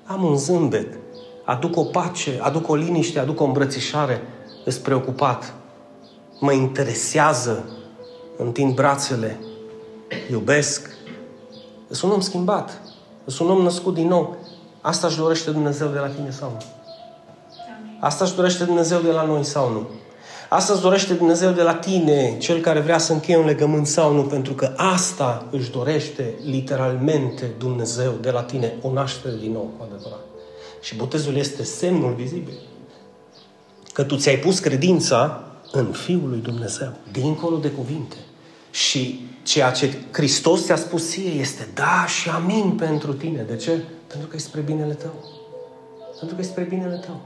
[0.05, 0.97] Am un zâmbet.
[1.43, 4.21] Aduc o pace, aduc o liniște, aduc o îmbrățișare.
[4.65, 5.53] Îs preocupat.
[6.39, 7.69] Mă interesează.
[8.37, 9.39] Întind brațele.
[10.31, 10.89] Iubesc.
[11.89, 12.81] Sunt un om schimbat.
[13.25, 14.35] Sunt un om născut din nou.
[14.81, 16.65] Asta își dorește Dumnezeu de la tine sau nu?
[17.99, 19.87] Asta își dorește Dumnezeu de la noi sau nu?
[20.49, 24.13] Asta îți dorește Dumnezeu de la tine, cel care vrea să încheie un legământ sau
[24.13, 29.73] nu, pentru că asta își dorește literalmente Dumnezeu de la tine, o naștere din nou,
[29.77, 30.19] cu adevărat.
[30.81, 32.53] Și botezul este semnul vizibil.
[33.93, 38.15] Că tu ți-ai pus credința în Fiul lui Dumnezeu, dincolo de cuvinte.
[38.71, 43.41] Și ceea ce Hristos ți-a spus ție este da și amin pentru tine.
[43.41, 43.83] De ce?
[44.07, 45.13] Pentru că e spre binele tău.
[46.19, 47.21] Pentru că e spre binele tău.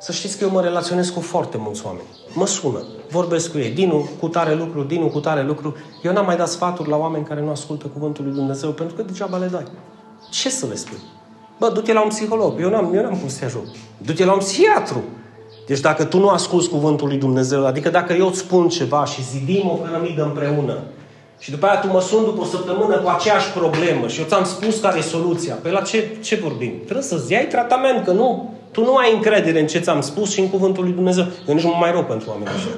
[0.00, 2.06] Să știți că eu mă relaționez cu foarte mulți oameni.
[2.34, 3.70] Mă sună, vorbesc cu ei.
[3.70, 5.76] Dinu, cu tare lucru, Dinu, cu tare lucru.
[6.02, 9.02] Eu n-am mai dat sfaturi la oameni care nu ascultă cuvântul lui Dumnezeu, pentru că
[9.02, 9.66] degeaba le dai.
[10.30, 10.98] Ce să le spui?
[11.58, 12.60] Bă, du-te la un psiholog.
[12.60, 13.66] Eu n-am, eu n-am cum să te ajut.
[13.96, 15.02] Du-te la un psihiatru.
[15.66, 19.22] Deci dacă tu nu asculți cuvântul lui Dumnezeu, adică dacă eu îți spun ceva și
[19.22, 20.78] zidim o cărămidă împreună,
[21.38, 24.44] și după aia tu mă sun după o săptămână cu aceeași problemă și eu ți-am
[24.44, 25.54] spus care e soluția.
[25.54, 26.72] Pe la ce, ce vorbim?
[26.82, 30.40] Trebuie să-ți iai tratament, că nu, tu nu ai încredere în ce ți-am spus și
[30.40, 31.24] în cuvântul lui Dumnezeu.
[31.48, 32.68] Eu nici nu mă mai rog pentru oameni așa.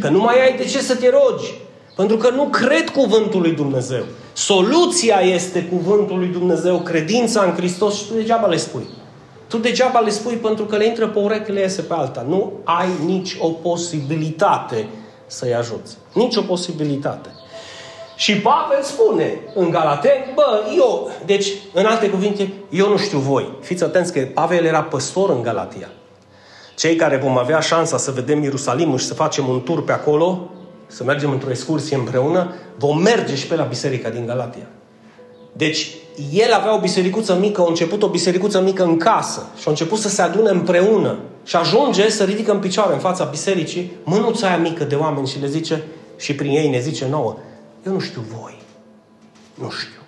[0.00, 1.54] Că nu mai ai de ce să te rogi.
[1.96, 4.04] Pentru că nu cred cuvântul lui Dumnezeu.
[4.32, 8.86] Soluția este cuvântul lui Dumnezeu, credința în Hristos și tu degeaba le spui.
[9.48, 12.26] Tu degeaba le spui pentru că le intră pe urechile iese pe alta.
[12.28, 14.88] Nu ai nici o posibilitate
[15.26, 15.96] să-i ajuți.
[16.12, 17.28] Nici o posibilitate.
[18.22, 23.48] Și Pavel spune în Galateni, bă, eu, deci, în alte cuvinte, eu nu știu voi.
[23.60, 25.88] Fiți atenți că Pavel era păstor în Galatia.
[26.76, 30.50] Cei care vom avea șansa să vedem Ierusalimul și să facem un tur pe acolo,
[30.86, 34.66] să mergem într-o excursie împreună, vom merge și pe la biserica din Galatia.
[35.52, 35.90] Deci,
[36.32, 39.98] el avea o bisericuță mică, a început o bisericuță mică în casă și a început
[39.98, 44.58] să se adune împreună și ajunge să ridică în picioare în fața bisericii mânuța aia
[44.58, 45.84] mică de oameni și le zice,
[46.16, 47.36] și prin ei ne zice nouă,
[47.86, 48.62] eu nu știu voi.
[49.54, 50.00] Nu știu.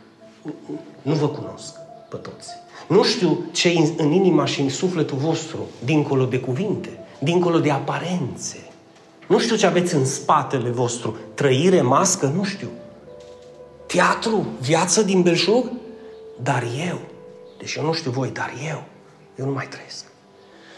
[1.02, 1.74] Nu vă cunosc
[2.08, 2.48] pe toți.
[2.88, 8.68] Nu știu ce în inima și în sufletul vostru, dincolo de cuvinte, dincolo de aparențe.
[9.28, 11.16] Nu știu ce aveți în spatele vostru.
[11.34, 12.68] Trăire, mască, nu știu.
[13.86, 15.70] Teatru, viață din belșug?
[16.42, 16.98] Dar eu,
[17.58, 18.82] deci eu nu știu voi, dar eu,
[19.34, 20.04] eu nu mai trăiesc.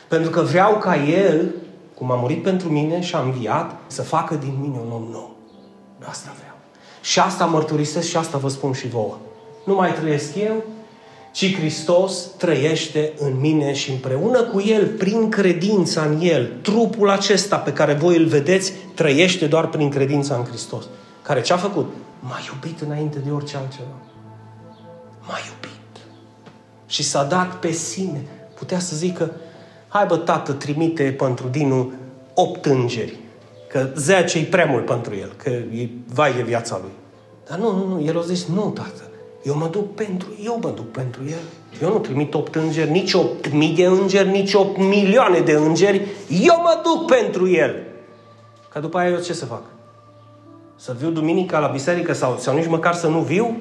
[0.08, 1.54] Pentru că vreau ca El,
[1.94, 5.36] cum a murit pentru mine și a înviat, să facă din mine un om nou.
[6.04, 6.45] Asta vreau.
[7.06, 9.18] Și asta mărturisesc și asta vă spun și vouă.
[9.64, 10.64] Nu mai trăiesc eu,
[11.32, 17.56] ci Hristos trăiește în mine și împreună cu El, prin credința în El, trupul acesta
[17.56, 20.84] pe care voi îl vedeți, trăiește doar prin credința în Hristos.
[21.22, 21.92] Care ce a făcut?
[22.20, 23.96] M-a iubit înainte de orice altceva.
[25.20, 26.06] M-a iubit.
[26.86, 28.20] Și s-a dat pe sine.
[28.54, 29.30] Putea să zică,
[29.88, 31.92] hai bă, tată, trimite pentru Dinu
[32.34, 33.24] opt îngeri
[33.76, 36.90] Că 10 e prea mult pentru el, că e vai de viața lui.
[37.48, 39.02] Dar nu, nu, nu, el a zis, nu, tată,
[39.42, 41.42] eu mă duc pentru, eu mă duc pentru el.
[41.82, 46.06] Eu nu trimit 8 îngeri, nici 8 mii de îngeri, nici 8 milioane de îngeri.
[46.28, 47.82] Eu mă duc pentru el.
[48.72, 49.62] Ca după aia eu ce să fac?
[50.76, 53.56] Să viu duminica la biserică sau, sau nici măcar să nu viu?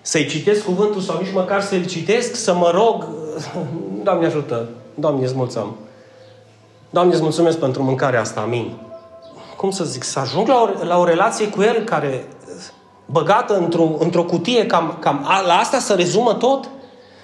[0.00, 2.34] Să-i citesc cuvântul sau nici măcar să-l citesc?
[2.34, 3.06] Să mă rog?
[4.02, 4.68] Doamne ajută!
[4.94, 5.70] Doamne îți mulțumesc!
[6.90, 8.88] Doamne îți mulțumesc pentru mâncarea asta, amin
[9.60, 12.28] cum să zic, să ajung la o, la o relație cu el care
[13.06, 16.68] băgată într-o, într-o cutie, cam, cam la asta să rezumă tot?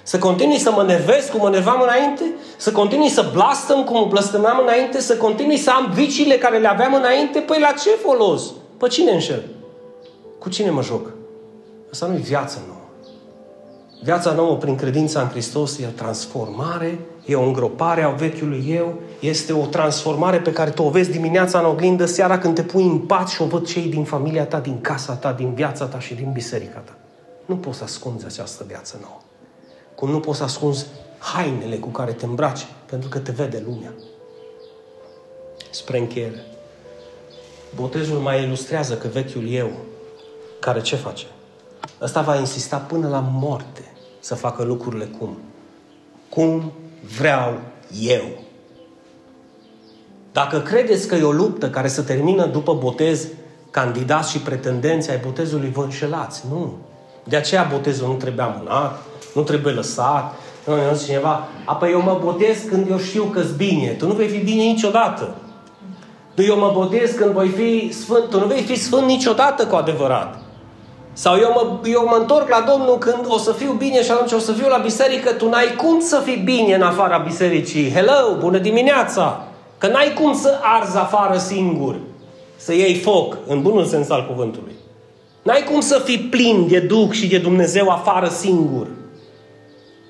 [0.03, 2.23] Să continui să mă nervez cum mă nervam înainte?
[2.57, 4.99] Să continui să blastăm cum blăstămeam înainte?
[4.99, 7.39] Să continui să am viciile care le aveam înainte?
[7.39, 8.43] Păi la ce folos?
[8.77, 9.43] Pe cine înșel?
[10.39, 11.11] Cu cine mă joc?
[11.91, 12.86] Asta nu e viața nouă.
[14.01, 18.93] Viața nouă prin credința în Hristos e o transformare, e o îngropare a vechiului eu,
[19.19, 22.83] este o transformare pe care tu o vezi dimineața în oglindă, seara când te pui
[22.83, 25.99] în pat și o văd cei din familia ta, din casa ta, din viața ta
[25.99, 26.95] și din biserica ta.
[27.45, 29.19] Nu poți să ascunzi această viață nouă.
[29.95, 30.85] Cum nu poți să ascunzi
[31.17, 33.93] hainele cu care te îmbraci, pentru că te vede lumea.
[35.69, 36.45] Spre încheiere.
[37.75, 39.71] Botezul mai ilustrează că vechiul eu,
[40.59, 41.25] care ce face?
[42.01, 45.37] Ăsta va insista până la moarte să facă lucrurile cum?
[46.29, 46.71] Cum
[47.17, 47.59] vreau
[48.01, 48.23] eu.
[50.31, 53.27] Dacă credeți că e o luptă care se termină după botez,
[53.71, 56.43] candidați și pretendenți ai botezului vă înșelați.
[56.49, 56.77] Nu.
[57.23, 59.01] De aceea botezul nu trebuie amânat,
[59.33, 60.35] nu trebuie lăsat.
[60.65, 63.87] Nu, nu cineva, apoi eu mă botez când eu știu că-s bine.
[63.87, 65.35] Tu nu vei fi bine niciodată.
[66.33, 68.29] Tu eu mă botez când voi fi sfânt.
[68.29, 70.39] Tu nu vei fi sfânt niciodată cu adevărat.
[71.23, 74.31] Sau eu mă, eu mă întorc la Domnul când o să fiu bine și atunci
[74.31, 75.33] o să fiu la biserică.
[75.33, 77.91] Tu n-ai cum să fii bine în afara bisericii.
[77.91, 79.47] Hello, bună dimineața!
[79.77, 81.95] Că n-ai cum să arzi afară singur.
[82.55, 84.71] Să iei foc, în bunul sens al cuvântului.
[85.43, 88.87] N-ai cum să fii plin de Duh și de Dumnezeu afară singur.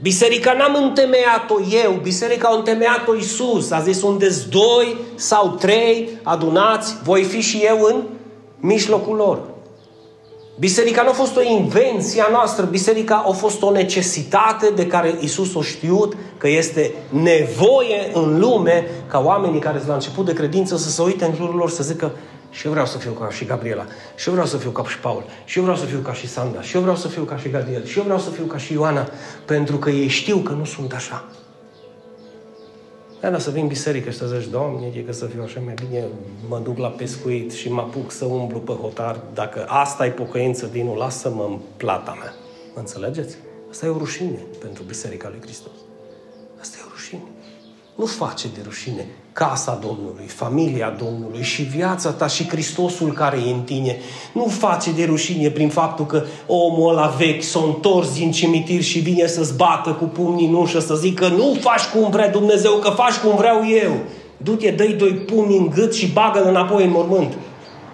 [0.02, 3.72] Biserica n-am întemeiat-o eu, biserica a întemeiat-o Iisus.
[3.72, 8.04] A zis, unde doi sau trei adunați, voi fi și eu în
[8.60, 9.40] mijlocul lor.
[10.60, 15.18] Biserica nu a fost o invenție a noastră, biserica a fost o necesitate de care
[15.20, 20.34] Isus a știut că este nevoie în lume ca oamenii care sunt la început de
[20.34, 22.12] credință să se uite în jurul lor să zică
[22.50, 25.00] și eu vreau să fiu ca și Gabriela, și eu vreau să fiu ca și
[25.00, 27.38] Paul, și eu vreau să fiu ca și Sandra, și eu vreau să fiu ca
[27.38, 29.08] și Gadiel, și eu vreau să fiu ca și Ioana,
[29.46, 31.24] pentru că ei știu că nu sunt așa.
[33.32, 35.74] Da, să vin în biserică și să zici, Doamne, e că să fiu așa mai
[35.88, 36.06] bine,
[36.48, 39.20] mă duc la pescuit și mă apuc să umblu pe hotar.
[39.34, 42.34] Dacă asta e pocăință, Dinu, lasă-mă în plata mea.
[42.76, 43.38] Înțelegeți?
[43.70, 45.72] Asta e o rușine pentru Biserica lui Hristos.
[46.60, 47.24] Asta e o rușine.
[47.96, 49.06] Nu face de rușine
[49.38, 53.98] casa Domnului, familia Domnului și viața ta și Hristosul care e în tine.
[54.32, 59.00] Nu face de rușine prin faptul că omul ăla vechi s-a întors din cimitir și
[59.00, 62.90] vine să-ți bată cu pumnii în ușă, să zică nu faci cum vrea Dumnezeu, că
[62.90, 63.92] faci cum vreau eu.
[64.38, 67.34] Du-te, dă doi pumni în gât și bagă-l înapoi în mormânt.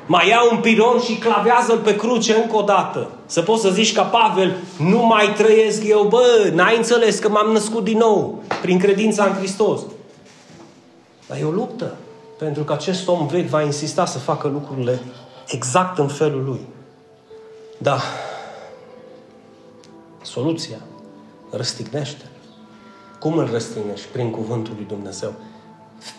[0.05, 3.09] Mai ia un piron și clavează-l pe cruce încă o dată.
[3.25, 4.55] Să poți să zici ca Pavel,
[4.89, 9.33] nu mai trăiesc eu, bă, n-ai înțeles că m-am născut din nou prin credința în
[9.37, 9.81] Hristos.
[11.33, 11.95] Dar e o luptă.
[12.37, 14.99] Pentru că acest om vechi va insista să facă lucrurile
[15.47, 16.67] exact în felul lui.
[17.77, 17.99] Da.
[20.21, 20.77] Soluția
[21.49, 22.25] răstignește.
[23.19, 24.07] Cum îl răstignești?
[24.07, 25.33] Prin cuvântul lui Dumnezeu.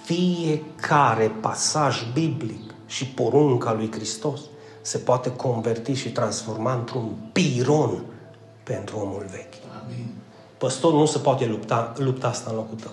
[0.04, 4.40] Fiecare pasaj biblic și porunca lui Hristos
[4.80, 8.04] se poate converti și transforma într-un piron
[8.62, 9.54] pentru omul vechi.
[9.84, 10.14] Amin.
[10.58, 12.92] Păstorul nu se poate lupta, lupta asta în locul tău.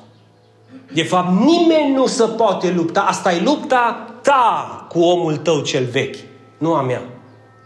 [0.94, 3.02] De fapt, nimeni nu se poate lupta.
[3.02, 6.18] Asta e lupta ta cu omul tău cel vechi,
[6.58, 7.02] nu a mea.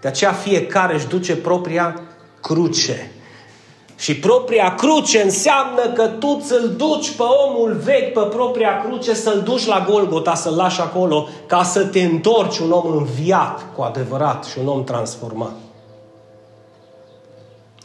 [0.02, 2.02] De aceea fiecare își duce propria
[2.42, 3.12] cruce.
[3.98, 9.42] Și propria cruce înseamnă că tu ți-l duci pe omul vechi, pe propria cruce, să-l
[9.42, 14.44] duci la Golgota, să-l lași acolo, ca să te întorci un om înviat cu adevărat
[14.44, 15.52] și un om transformat.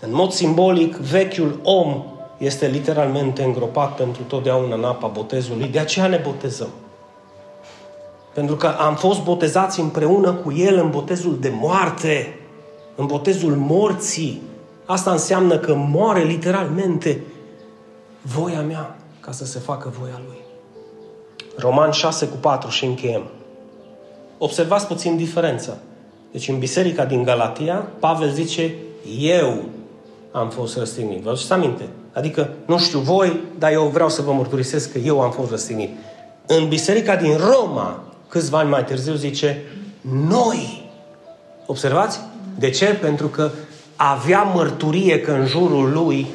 [0.00, 2.04] În mod simbolic, vechiul om
[2.40, 5.68] este literalmente îngropat pentru totdeauna în apa botezului.
[5.68, 6.68] De aceea ne botezăm.
[8.34, 12.38] Pentru că am fost botezați împreună cu El în botezul de moarte,
[12.96, 14.42] în botezul morții.
[14.84, 17.22] Asta înseamnă că moare literalmente
[18.22, 20.38] voia mea ca să se facă voia Lui.
[21.56, 23.22] Roman 6 cu 4 și încheiem.
[24.38, 25.76] Observați puțin diferența.
[26.32, 28.74] Deci în biserica din Galatia, Pavel zice,
[29.18, 29.62] eu
[30.32, 31.22] am fost răstignit.
[31.22, 31.88] Vă aduceți aminte?
[32.12, 35.90] Adică, nu știu voi, dar eu vreau să vă mărturisesc că eu am fost răstignit.
[36.46, 39.62] În biserica din Roma, câțiva ani mai târziu, zice,
[40.28, 40.90] noi.
[41.66, 42.20] Observați?
[42.58, 42.86] De ce?
[42.86, 43.50] Pentru că
[43.96, 46.26] avea mărturie că în jurul lui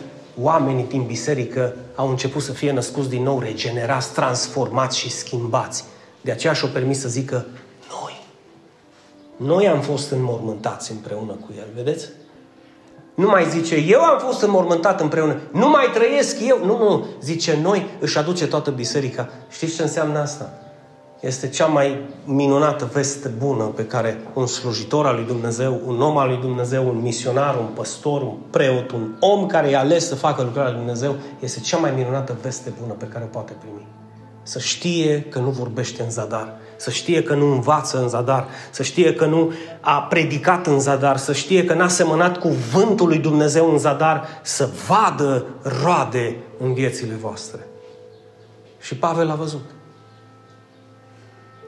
[0.41, 5.84] oamenii din biserică au început să fie născuți din nou, regenerați, transformați și schimbați.
[6.21, 7.45] De aceea și-o permis să zică
[7.89, 8.26] noi.
[9.38, 12.07] Noi am fost înmormântați împreună cu el, vedeți?
[13.16, 15.36] Nu mai zice, eu am fost înmormântat împreună.
[15.51, 16.66] Nu mai trăiesc eu.
[16.66, 17.05] Nu, nu.
[17.22, 19.30] Zice, noi își aduce toată biserica.
[19.49, 20.53] Știți ce înseamnă asta?
[21.26, 26.18] este cea mai minunată veste bună pe care un slujitor al lui Dumnezeu, un om
[26.18, 30.16] al lui Dumnezeu, un misionar, un păstor, un preot, un om care e ales să
[30.16, 33.88] facă lucrarea lui Dumnezeu, este cea mai minunată veste bună pe care o poate primi.
[34.48, 38.84] Să știe că nu vorbește în zadar, să știe că nu învață în zadar, să
[38.84, 43.72] știe că nu a predicat în zadar, să știe că n-a semănat cuvântul lui Dumnezeu
[43.72, 45.46] în zadar, să vadă
[45.84, 47.68] roade în viețile voastre.
[48.80, 49.66] Și Pavel a văzut.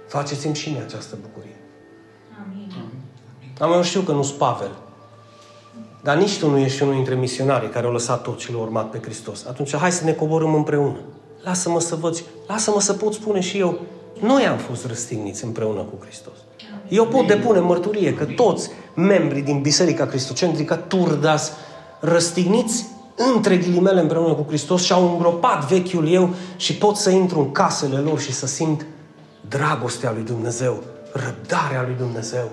[0.08, 1.60] Faceți-mi și mie această bucurie.
[2.46, 2.72] Amin.
[3.60, 4.72] Am eu știu că nu sunt Pavel.
[6.04, 8.90] Dar nici tu nu ești unul dintre misionarii care au lăsat tot și l-au urmat
[8.90, 9.46] pe Hristos.
[9.46, 11.00] Atunci hai să ne coborâm împreună.
[11.44, 13.80] Lasă-mă să văd, lasă-mă să pot spune și eu,
[14.20, 16.34] noi am fost răstigniți împreună cu Hristos.
[16.88, 21.52] Eu pot depune mărturie că toți membrii din Biserica Cristocentrică, Turdas,
[22.00, 22.86] răstigniți
[23.36, 27.52] între ghilimele împreună cu Hristos și au îngropat vechiul eu și pot să intru în
[27.52, 28.86] casele lor și să simt
[29.50, 30.84] dragostea lui Dumnezeu,
[31.14, 32.50] răbdarea lui Dumnezeu,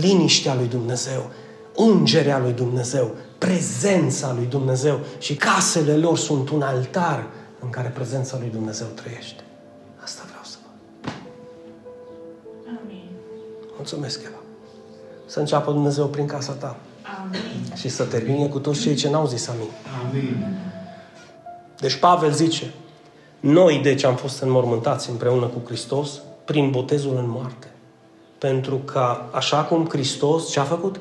[0.00, 1.30] liniștea lui Dumnezeu,
[1.74, 7.26] ungerea lui Dumnezeu, prezența lui Dumnezeu și casele lor sunt un altar
[7.64, 9.42] în care prezența lui Dumnezeu trăiește.
[10.02, 11.12] Asta vreau să văd.
[12.66, 13.08] Amin.
[13.76, 14.38] Mulțumesc, Eva.
[15.26, 16.76] Să înceapă Dumnezeu prin casa ta.
[17.22, 17.74] Amin.
[17.74, 19.68] Și să termine cu toți cei ce n-au zis amin.
[20.08, 20.46] Amin.
[21.80, 22.72] Deci Pavel zice,
[23.40, 27.66] noi deci am fost înmormântați împreună cu Hristos prin botezul în moarte.
[28.38, 31.00] Pentru că așa cum Hristos ce a făcut?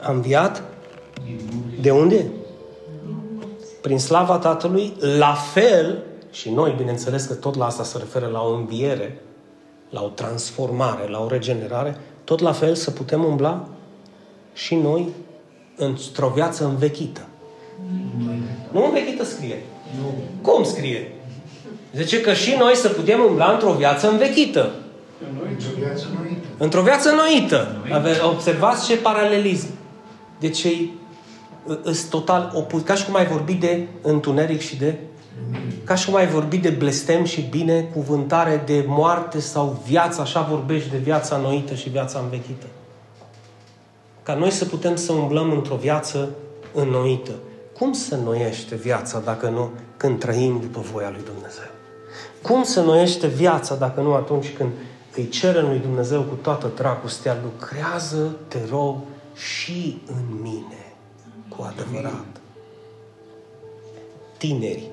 [0.00, 0.62] A înviat
[1.80, 2.26] de unde?
[3.84, 8.40] Prin slava Tatălui, la fel, și noi, bineînțeles că tot la asta se referă la
[8.40, 9.22] o înviere,
[9.90, 13.68] la o transformare, la o regenerare, tot la fel să putem umbla
[14.52, 15.08] și noi
[15.76, 17.20] într-o viață învechită.
[18.70, 19.62] Nu învechită scrie.
[20.00, 20.14] Nu.
[20.42, 21.12] Cum scrie?
[21.94, 24.72] Zice că și noi să putem umbla într-o viață învechită.
[25.50, 26.46] Într-o viață noită.
[26.56, 27.76] Într-o viață noită.
[28.34, 29.68] Observați ce paralelism.
[30.40, 30.66] Deci
[31.68, 32.82] e total opus.
[32.82, 34.98] Ca și cum ai vorbit de întuneric și de
[35.84, 40.90] ca și cum ai vorbit de blestem și binecuvântare, de moarte sau viață, așa vorbești
[40.90, 42.66] de viața noită și viața învechită.
[44.22, 46.28] Ca noi să putem să umblăm într-o viață
[46.74, 47.32] înnoită.
[47.78, 51.68] Cum se noiește viața dacă nu când trăim după voia lui Dumnezeu?
[52.42, 54.70] Cum se noiește viața dacă nu atunci când
[55.16, 58.96] îi cerem lui Dumnezeu cu toată dragostea, lucrează, te rog,
[59.34, 60.83] și în mine,
[61.56, 62.26] cu adevărat.
[64.36, 64.90] Tineri.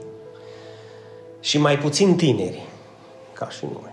[1.39, 2.68] Și mai puțin tineri,
[3.34, 3.89] ca și noi.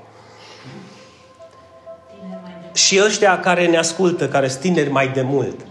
[2.73, 5.67] Și ăștia care ne ascultă, care sunt tineri mai de mult,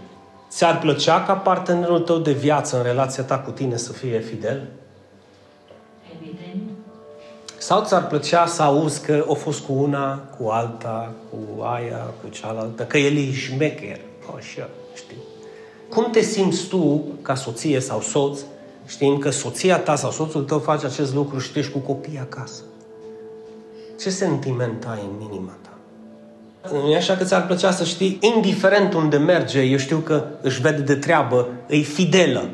[0.50, 4.68] ți-ar plăcea ca partenerul tău de viață în relația ta cu tine să fie fidel?
[7.58, 12.28] Sau ți-ar plăcea să auzi că o fost cu una, cu alta, cu aia, cu
[12.28, 14.00] cealaltă, că el e șmecher,
[14.36, 15.27] așa, știi?
[15.88, 18.40] Cum te simți tu, ca soție sau soț,
[18.86, 22.18] știind că soția ta sau soțul tău face acest lucru și tu ești cu copii
[22.18, 22.62] acasă?
[24.00, 25.78] Ce sentiment ai în inima ta?
[26.72, 30.60] Nu e așa că ți-ar plăcea să știi, indiferent unde merge, eu știu că își
[30.60, 32.48] vede de treabă, îi fidelă.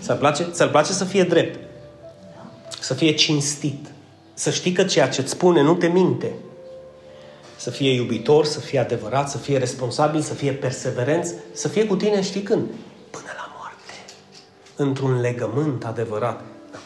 [0.00, 0.46] Ți-ar place?
[0.50, 1.58] Ți-ar place să fie drept
[2.82, 3.86] să fie cinstit,
[4.34, 6.32] să știi că ceea ce îți spune nu te minte,
[7.62, 11.96] să fie iubitor, să fie adevărat, să fie responsabil, să fie perseverent, să fie cu
[11.96, 12.66] tine, știi când?
[13.10, 13.92] Până la moarte.
[14.76, 16.40] Într-un legământ adevărat.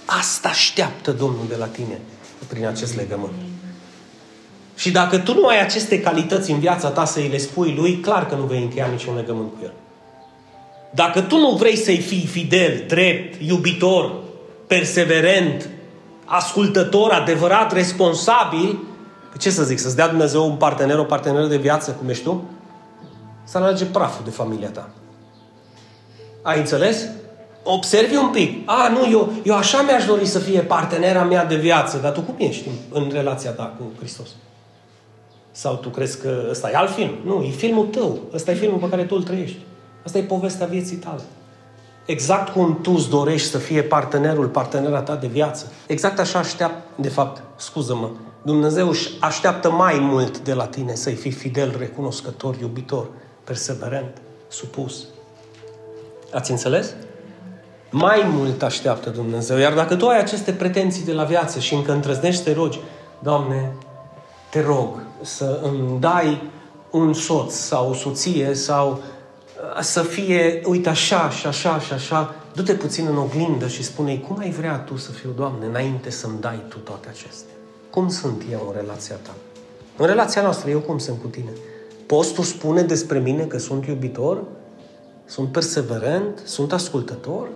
[0.05, 2.01] Asta așteaptă Domnul de la tine
[2.47, 3.33] prin acest legământ.
[4.77, 7.97] Și dacă tu nu ai aceste calități în viața ta să îi le spui lui,
[7.97, 9.73] clar că nu vei încheia niciun legământ cu el.
[10.91, 14.13] Dacă tu nu vrei să-i fii fidel, drept, iubitor,
[14.67, 15.69] perseverent,
[16.25, 18.79] ascultător, adevărat, responsabil,
[19.39, 22.45] ce să zic, să-ți dea Dumnezeu un partener, o parteneră de viață, cum ești tu?
[23.45, 24.89] Să alege praful de familia ta.
[26.43, 27.05] Ai înțeles?
[27.63, 28.63] Observi un pic.
[28.69, 32.21] A, nu, eu, eu așa mi-aș dori să fie partenera mea de viață, dar tu
[32.21, 34.29] cum ești în, în relația ta cu Hristos?
[35.51, 37.11] Sau tu crezi că ăsta e alt film?
[37.25, 38.19] Nu, e filmul tău.
[38.35, 39.59] Ăsta e filmul pe care tu îl trăiești.
[40.05, 41.23] Asta e povestea vieții tale.
[42.07, 45.73] Exact cum tu îți dorești să fie partenerul, partenera ta de viață.
[45.87, 48.11] Exact așa așteaptă, de fapt, scuză-mă,
[48.47, 53.09] Dumnezeu își așteaptă mai mult de la tine să-i fii fidel, recunoscător, iubitor,
[53.45, 54.17] perseverent,
[54.49, 55.05] supus.
[56.33, 56.95] Ați înțeles?
[57.91, 59.57] Mai mult așteaptă Dumnezeu.
[59.57, 62.81] Iar dacă tu ai aceste pretenții de la viață și încă întrăznești să te rogi,
[63.19, 63.73] Doamne,
[64.51, 66.51] te rog să îmi dai
[66.91, 69.01] un soț sau o soție sau
[69.81, 74.39] să fie, uite, așa și așa și așa, du-te puțin în oglindă și spune cum
[74.39, 77.56] ai vrea tu să fiu, Doamne, înainte să-mi dai tu toate acestea?
[77.97, 79.35] Cum sunt eu în relația ta?
[79.97, 81.51] În relația noastră, eu cum sunt cu tine?
[82.07, 84.43] Poți tu spune despre mine că sunt iubitor?
[85.25, 86.41] Sunt perseverent?
[86.45, 87.49] Sunt ascultător?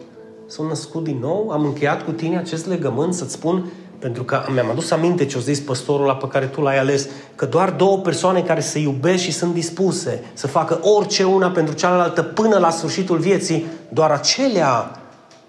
[0.47, 1.51] Sunt născut din nou?
[1.51, 5.41] Am încheiat cu tine acest legământ să-ți spun pentru că mi-am adus aminte ce a
[5.41, 9.22] zis păstorul la pe care tu l-ai ales, că doar două persoane care se iubesc
[9.22, 15.01] și sunt dispuse să facă orice una pentru cealaltă până la sfârșitul vieții, doar acelea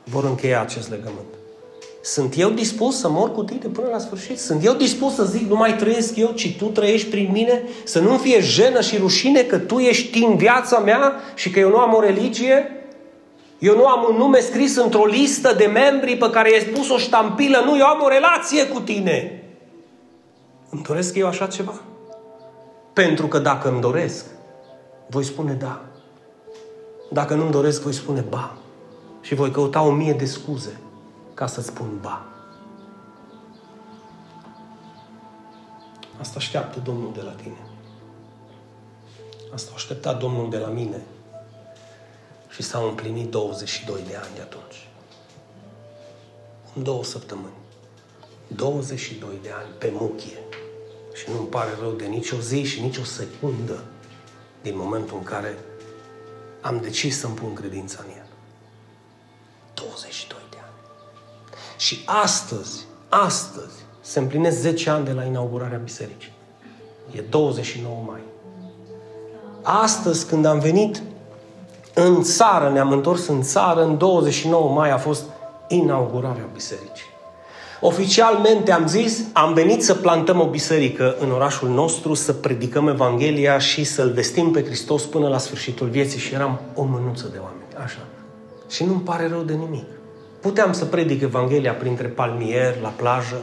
[0.03, 1.40] vor încheia acest legământ.
[2.02, 4.39] Sunt eu dispus să mor cu tine până la sfârșit?
[4.39, 7.64] Sunt eu dispus să zic, nu mai trăiesc eu, ci tu trăiești prin mine?
[7.84, 11.70] Să nu fie jenă și rușine că tu ești în viața mea și că eu
[11.70, 12.76] nu am o religie?
[13.60, 16.97] Eu nu am un nume scris într-o listă de membri pe care i-ai pus o
[16.97, 17.62] ștampilă.
[17.66, 19.43] Nu, eu am o relație cu tine.
[20.70, 21.82] Îmi doresc eu așa ceva?
[22.93, 24.26] Pentru că dacă îmi doresc,
[25.08, 25.82] voi spune da.
[27.10, 28.56] Dacă nu-mi doresc, voi spune ba.
[29.22, 30.80] Și voi căuta o mie de scuze
[31.41, 32.25] ca să spun ba.
[36.19, 37.57] Asta așteaptă Domnul de la tine.
[39.53, 41.01] Asta a așteptat Domnul de la mine
[42.49, 44.87] și s-au împlinit 22 de ani de atunci.
[46.75, 47.53] În două săptămâni.
[48.47, 50.39] 22 de ani pe muchie.
[51.13, 53.83] Și nu-mi pare rău de nicio zi și nicio secundă
[54.61, 55.57] din momentul în care
[56.61, 58.25] am decis să-mi pun credința în el.
[59.73, 60.40] 22 de ani.
[61.82, 66.32] Și astăzi, astăzi, se împlinesc 10 ani de la inaugurarea bisericii.
[67.11, 68.19] E 29 mai.
[69.61, 71.01] Astăzi, când am venit
[71.93, 75.23] în țară, ne-am întors în țară, în 29 mai a fost
[75.67, 77.09] inaugurarea bisericii.
[77.79, 83.57] Oficialmente am zis, am venit să plantăm o biserică în orașul nostru, să predicăm Evanghelia
[83.59, 87.84] și să-L vestim pe Hristos până la sfârșitul vieții și eram o mânuță de oameni,
[87.84, 88.05] așa.
[88.69, 89.86] Și nu-mi pare rău de nimic.
[90.41, 93.41] Puteam să predic Evanghelia printre palmieri, la plajă,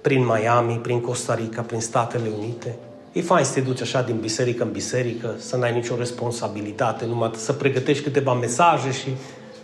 [0.00, 2.76] prin Miami, prin Costa Rica, prin Statele Unite,
[3.12, 7.30] E fain să te duci așa din biserică în biserică, să n-ai nicio responsabilitate, numai
[7.36, 9.08] să pregătești câteva mesaje și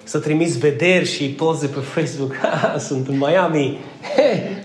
[0.04, 2.34] să trimiți vederi și poze pe Facebook.
[2.88, 3.78] Sunt în Miami,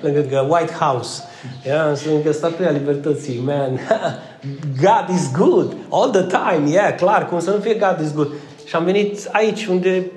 [0.02, 1.24] lângă White House.
[1.66, 3.80] Yeah, sunt lângă Statuia Libertății, man.
[4.86, 6.70] God is good all the time.
[6.70, 8.32] Yeah, clar, cum să nu fie God is good.
[8.66, 10.12] Și am venit aici unde,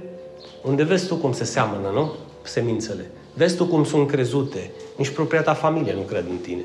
[0.64, 2.12] unde vezi tu cum se seamănă, nu?
[2.42, 3.10] Semințele.
[3.34, 4.70] Vezi tu cum sunt crezute.
[4.96, 6.64] Nici propria ta familie nu cred în tine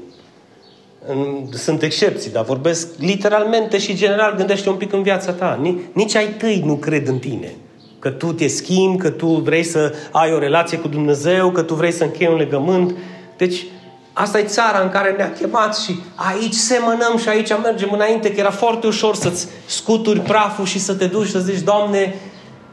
[1.52, 5.60] sunt excepții, dar vorbesc literalmente și general gândește un pic în viața ta.
[5.92, 7.54] Nici ai tăi nu cred în tine.
[8.00, 11.74] Că tu te schimbi, că tu vrei să ai o relație cu Dumnezeu, că tu
[11.74, 12.96] vrei să închei un legământ.
[13.38, 13.66] Deci,
[14.14, 18.40] asta e țara în care ne-a chemat și aici semănăm și aici mergem înainte, că
[18.40, 22.16] era foarte ușor să-ți scuturi praful și să te duci să zici, Doamne,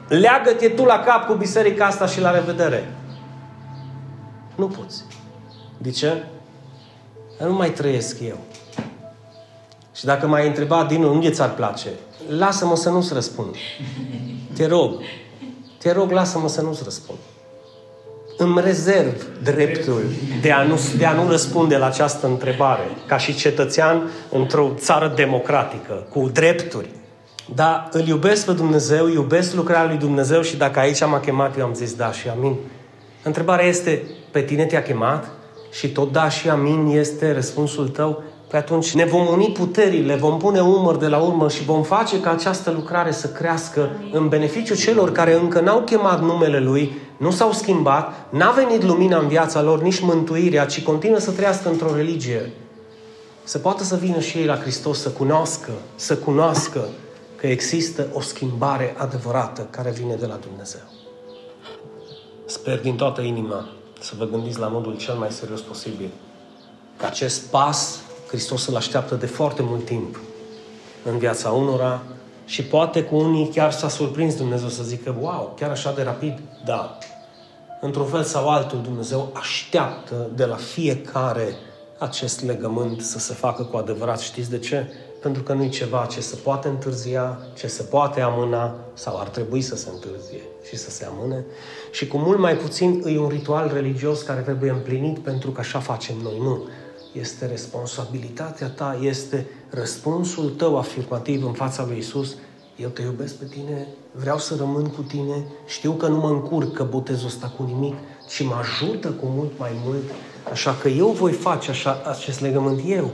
[0.08, 2.88] leagă-te tu la cap cu biserica asta și la revedere.
[4.54, 5.04] Nu poți.
[5.78, 6.24] De ce?
[7.38, 8.38] nu mai trăiesc eu.
[9.94, 11.88] Și dacă m-ai întrebat, din nou, unde ți-ar place?
[12.28, 13.54] Lasă-mă să nu-ți răspund.
[14.54, 15.00] Te rog.
[15.78, 17.18] Te rog, lasă-mă să nu-ți răspund.
[18.36, 20.02] Îmi rezerv dreptul
[20.40, 25.12] de a, nu, de a nu răspunde la această întrebare, ca și cetățean într-o țară
[25.16, 26.88] democratică, cu drepturi.
[27.54, 31.64] Dar îl iubesc pe Dumnezeu, iubesc lucrarea lui Dumnezeu și dacă aici m-a chemat, eu
[31.64, 32.56] am zis da și amin.
[33.22, 35.36] Întrebarea este, pe tine te-a chemat?
[35.78, 40.38] și tot da și amin este răspunsul tău, pe atunci ne vom uni puterile, vom
[40.38, 44.74] pune umăr de la urmă și vom face ca această lucrare să crească în beneficiu
[44.74, 49.62] celor care încă n-au chemat numele Lui, nu s-au schimbat, n-a venit lumina în viața
[49.62, 52.52] lor, nici mântuirea, ci continuă să trăiască într-o religie.
[53.44, 56.88] Să poată să vină și ei la Hristos, să cunoască, să cunoască
[57.46, 60.80] că există o schimbare adevărată care vine de la Dumnezeu.
[62.46, 63.68] Sper din toată inima
[64.00, 66.10] să vă gândiți la modul cel mai serios posibil.
[66.96, 70.20] Că acest pas, Hristos îl așteaptă de foarte mult timp
[71.04, 72.02] în viața unora
[72.44, 76.38] și poate cu unii chiar s-a surprins Dumnezeu să zică, wow, chiar așa de rapid?
[76.64, 76.98] Da.
[77.80, 81.56] Într-un fel sau altul, Dumnezeu așteaptă de la fiecare
[81.98, 84.20] acest legământ să se facă cu adevărat.
[84.20, 84.86] Știți de ce?
[85.26, 89.28] Pentru că nu e ceva ce se poate întârzia, ce se poate amâna sau ar
[89.28, 91.44] trebui să se întârzie și să se amâne
[91.90, 95.78] și cu mult mai puțin e un ritual religios care trebuie împlinit pentru că așa
[95.78, 96.38] facem noi.
[96.38, 96.62] Nu.
[97.12, 102.36] Este responsabilitatea ta, este răspunsul tău afirmativ în fața lui Isus.
[102.76, 106.86] Eu te iubesc pe tine, vreau să rămân cu tine, știu că nu mă încurcă
[106.90, 107.94] botezul ăsta cu nimic,
[108.28, 110.04] ci mă ajută cu mult mai mult,
[110.50, 113.10] așa că eu voi face așa, acest legământ, eu,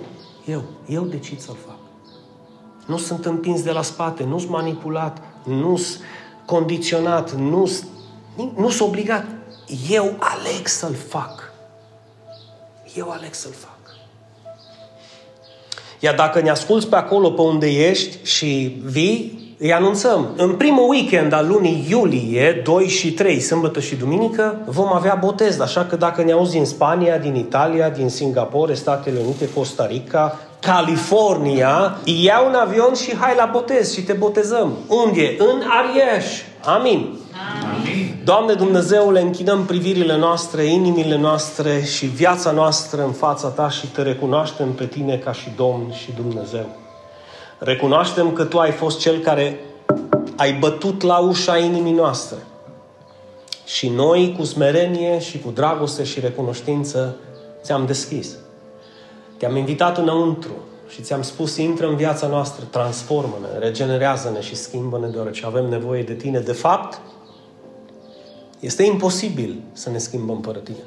[0.47, 1.82] eu, eu decid să-l fac.
[2.87, 6.03] Nu sunt împins de la spate, nu sunt manipulat, nu sunt
[6.45, 7.89] condiționat, nu sunt
[8.57, 9.25] nu sunt obligat.
[9.91, 11.53] Eu aleg să-l fac.
[12.97, 13.71] Eu aleg să-l fac.
[16.01, 20.35] Iar dacă ne asculți pe acolo, pe unde ești și vii, îi anunțăm.
[20.37, 25.61] În primul weekend al lunii iulie, 2 și 3, sâmbătă și duminică, vom avea botez.
[25.61, 30.39] Așa că dacă ne auzi din Spania, din Italia, din Singapore, Statele Unite, Costa Rica,
[30.63, 34.73] California, ia un avion și hai la botez și te botezăm.
[34.89, 35.35] Unde?
[35.39, 36.27] În Arieș.
[36.65, 37.19] Amin.
[37.77, 38.21] Amin.
[38.25, 43.87] Doamne Dumnezeu, le închinăm privirile noastre, inimile noastre și viața noastră în fața Ta și
[43.87, 46.67] Te recunoaștem pe Tine ca și Domn și Dumnezeu.
[47.59, 49.61] Recunoaștem că Tu ai fost Cel care
[50.37, 52.39] ai bătut la ușa inimii noastre.
[53.65, 57.17] Și noi, cu smerenie și cu dragoste și recunoștință,
[57.63, 58.29] ți-am deschis.
[59.43, 60.51] Te-am invitat înăuntru
[60.89, 66.15] și ți-am spus, intră în viața noastră, transformă-ne, regenerează-ne și schimbă-ne deoarece avem nevoie de
[66.15, 66.39] tine.
[66.39, 67.01] De fapt,
[68.61, 70.83] este imposibil să ne schimbăm fără tine.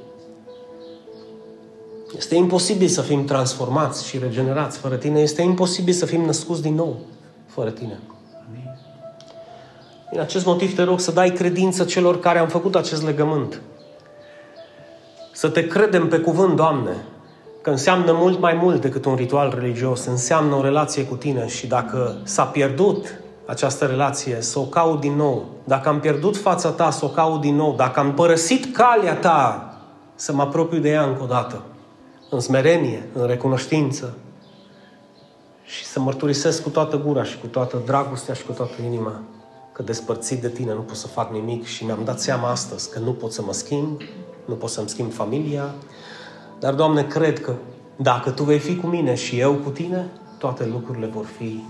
[2.17, 5.19] Este imposibil să fim transformați și regenerați fără tine.
[5.19, 6.97] Este imposibil să fim născuți din nou
[7.45, 7.99] fără tine.
[10.11, 13.61] Din acest motiv te rog să dai credință celor care am făcut acest legământ.
[15.33, 16.95] Să te credem pe cuvânt, Doamne,
[17.65, 21.67] că înseamnă mult mai mult decât un ritual religios, înseamnă o relație cu tine și
[21.67, 25.45] dacă s-a pierdut această relație, să o caut din nou.
[25.63, 27.75] Dacă am pierdut fața ta, să o caut din nou.
[27.75, 29.73] Dacă am părăsit calea ta,
[30.15, 31.61] să mă apropiu de ea încă o dată.
[32.29, 34.17] În smerenie, în recunoștință.
[35.63, 39.21] Și să mărturisesc cu toată gura și cu toată dragostea și cu toată inima
[39.71, 42.99] că despărțit de tine nu pot să fac nimic și mi-am dat seama astăzi că
[42.99, 44.01] nu pot să mă schimb,
[44.45, 45.73] nu pot să-mi schimb familia,
[46.59, 47.53] dar, Doamne, cred că
[47.95, 51.63] dacă Tu vei fi cu mine și eu cu Tine, toate lucrurile vor fi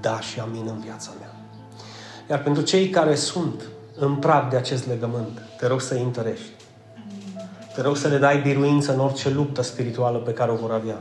[0.00, 1.34] da și amin în viața mea.
[2.30, 3.62] Iar pentru cei care sunt
[3.98, 6.50] în prag de acest legământ, te rog să îi întărești.
[7.74, 11.00] Te rog să le dai biruință în orice luptă spirituală pe care o vor avea.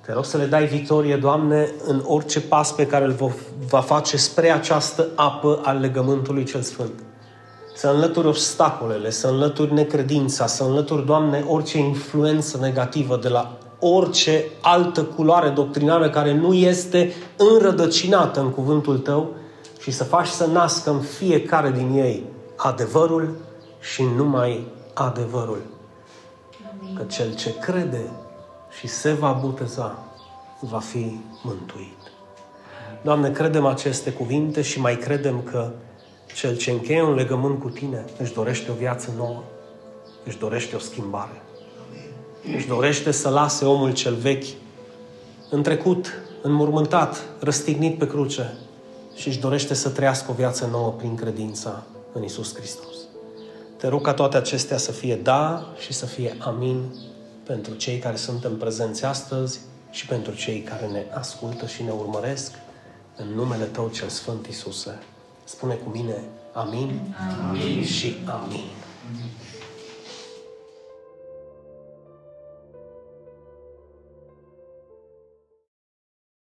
[0.00, 3.32] Te rog să le dai victorie, Doamne, în orice pas pe care îl
[3.68, 7.02] va face spre această apă al legământului cel Sfânt
[7.78, 14.44] să înlături obstacolele, să înlături necredința, să înlături, Doamne, orice influență negativă de la orice
[14.60, 19.34] altă culoare doctrinară care nu este înrădăcinată în cuvântul Tău
[19.80, 22.24] și să faci să nască în fiecare din ei
[22.56, 23.36] adevărul
[23.80, 25.62] și numai adevărul.
[26.96, 28.10] Că cel ce crede
[28.78, 29.98] și se va boteza
[30.60, 31.98] va fi mântuit.
[33.02, 35.70] Doamne, credem aceste cuvinte și mai credem că
[36.34, 39.42] cel ce încheie un legământ cu tine își dorește o viață nouă,
[40.24, 41.42] își dorește o schimbare.
[42.56, 44.46] Își dorește să lase omul cel vechi
[45.50, 46.06] în trecut,
[46.42, 48.54] înmormântat, răstignit pe cruce
[49.14, 52.96] și își dorește să trăiască o viață nouă prin credința în Isus Hristos.
[53.76, 56.94] Te rog ca toate acestea să fie da și să fie amin
[57.42, 59.60] pentru cei care sunt în prezenți astăzi
[59.90, 62.52] și pentru cei care ne ascultă și ne urmăresc
[63.16, 64.98] în numele Tău cel Sfânt Iisuse.
[65.48, 66.14] Spune cu mine
[66.52, 67.00] amin,
[67.48, 67.84] amin.
[67.84, 68.28] și amin.
[68.28, 68.77] amin.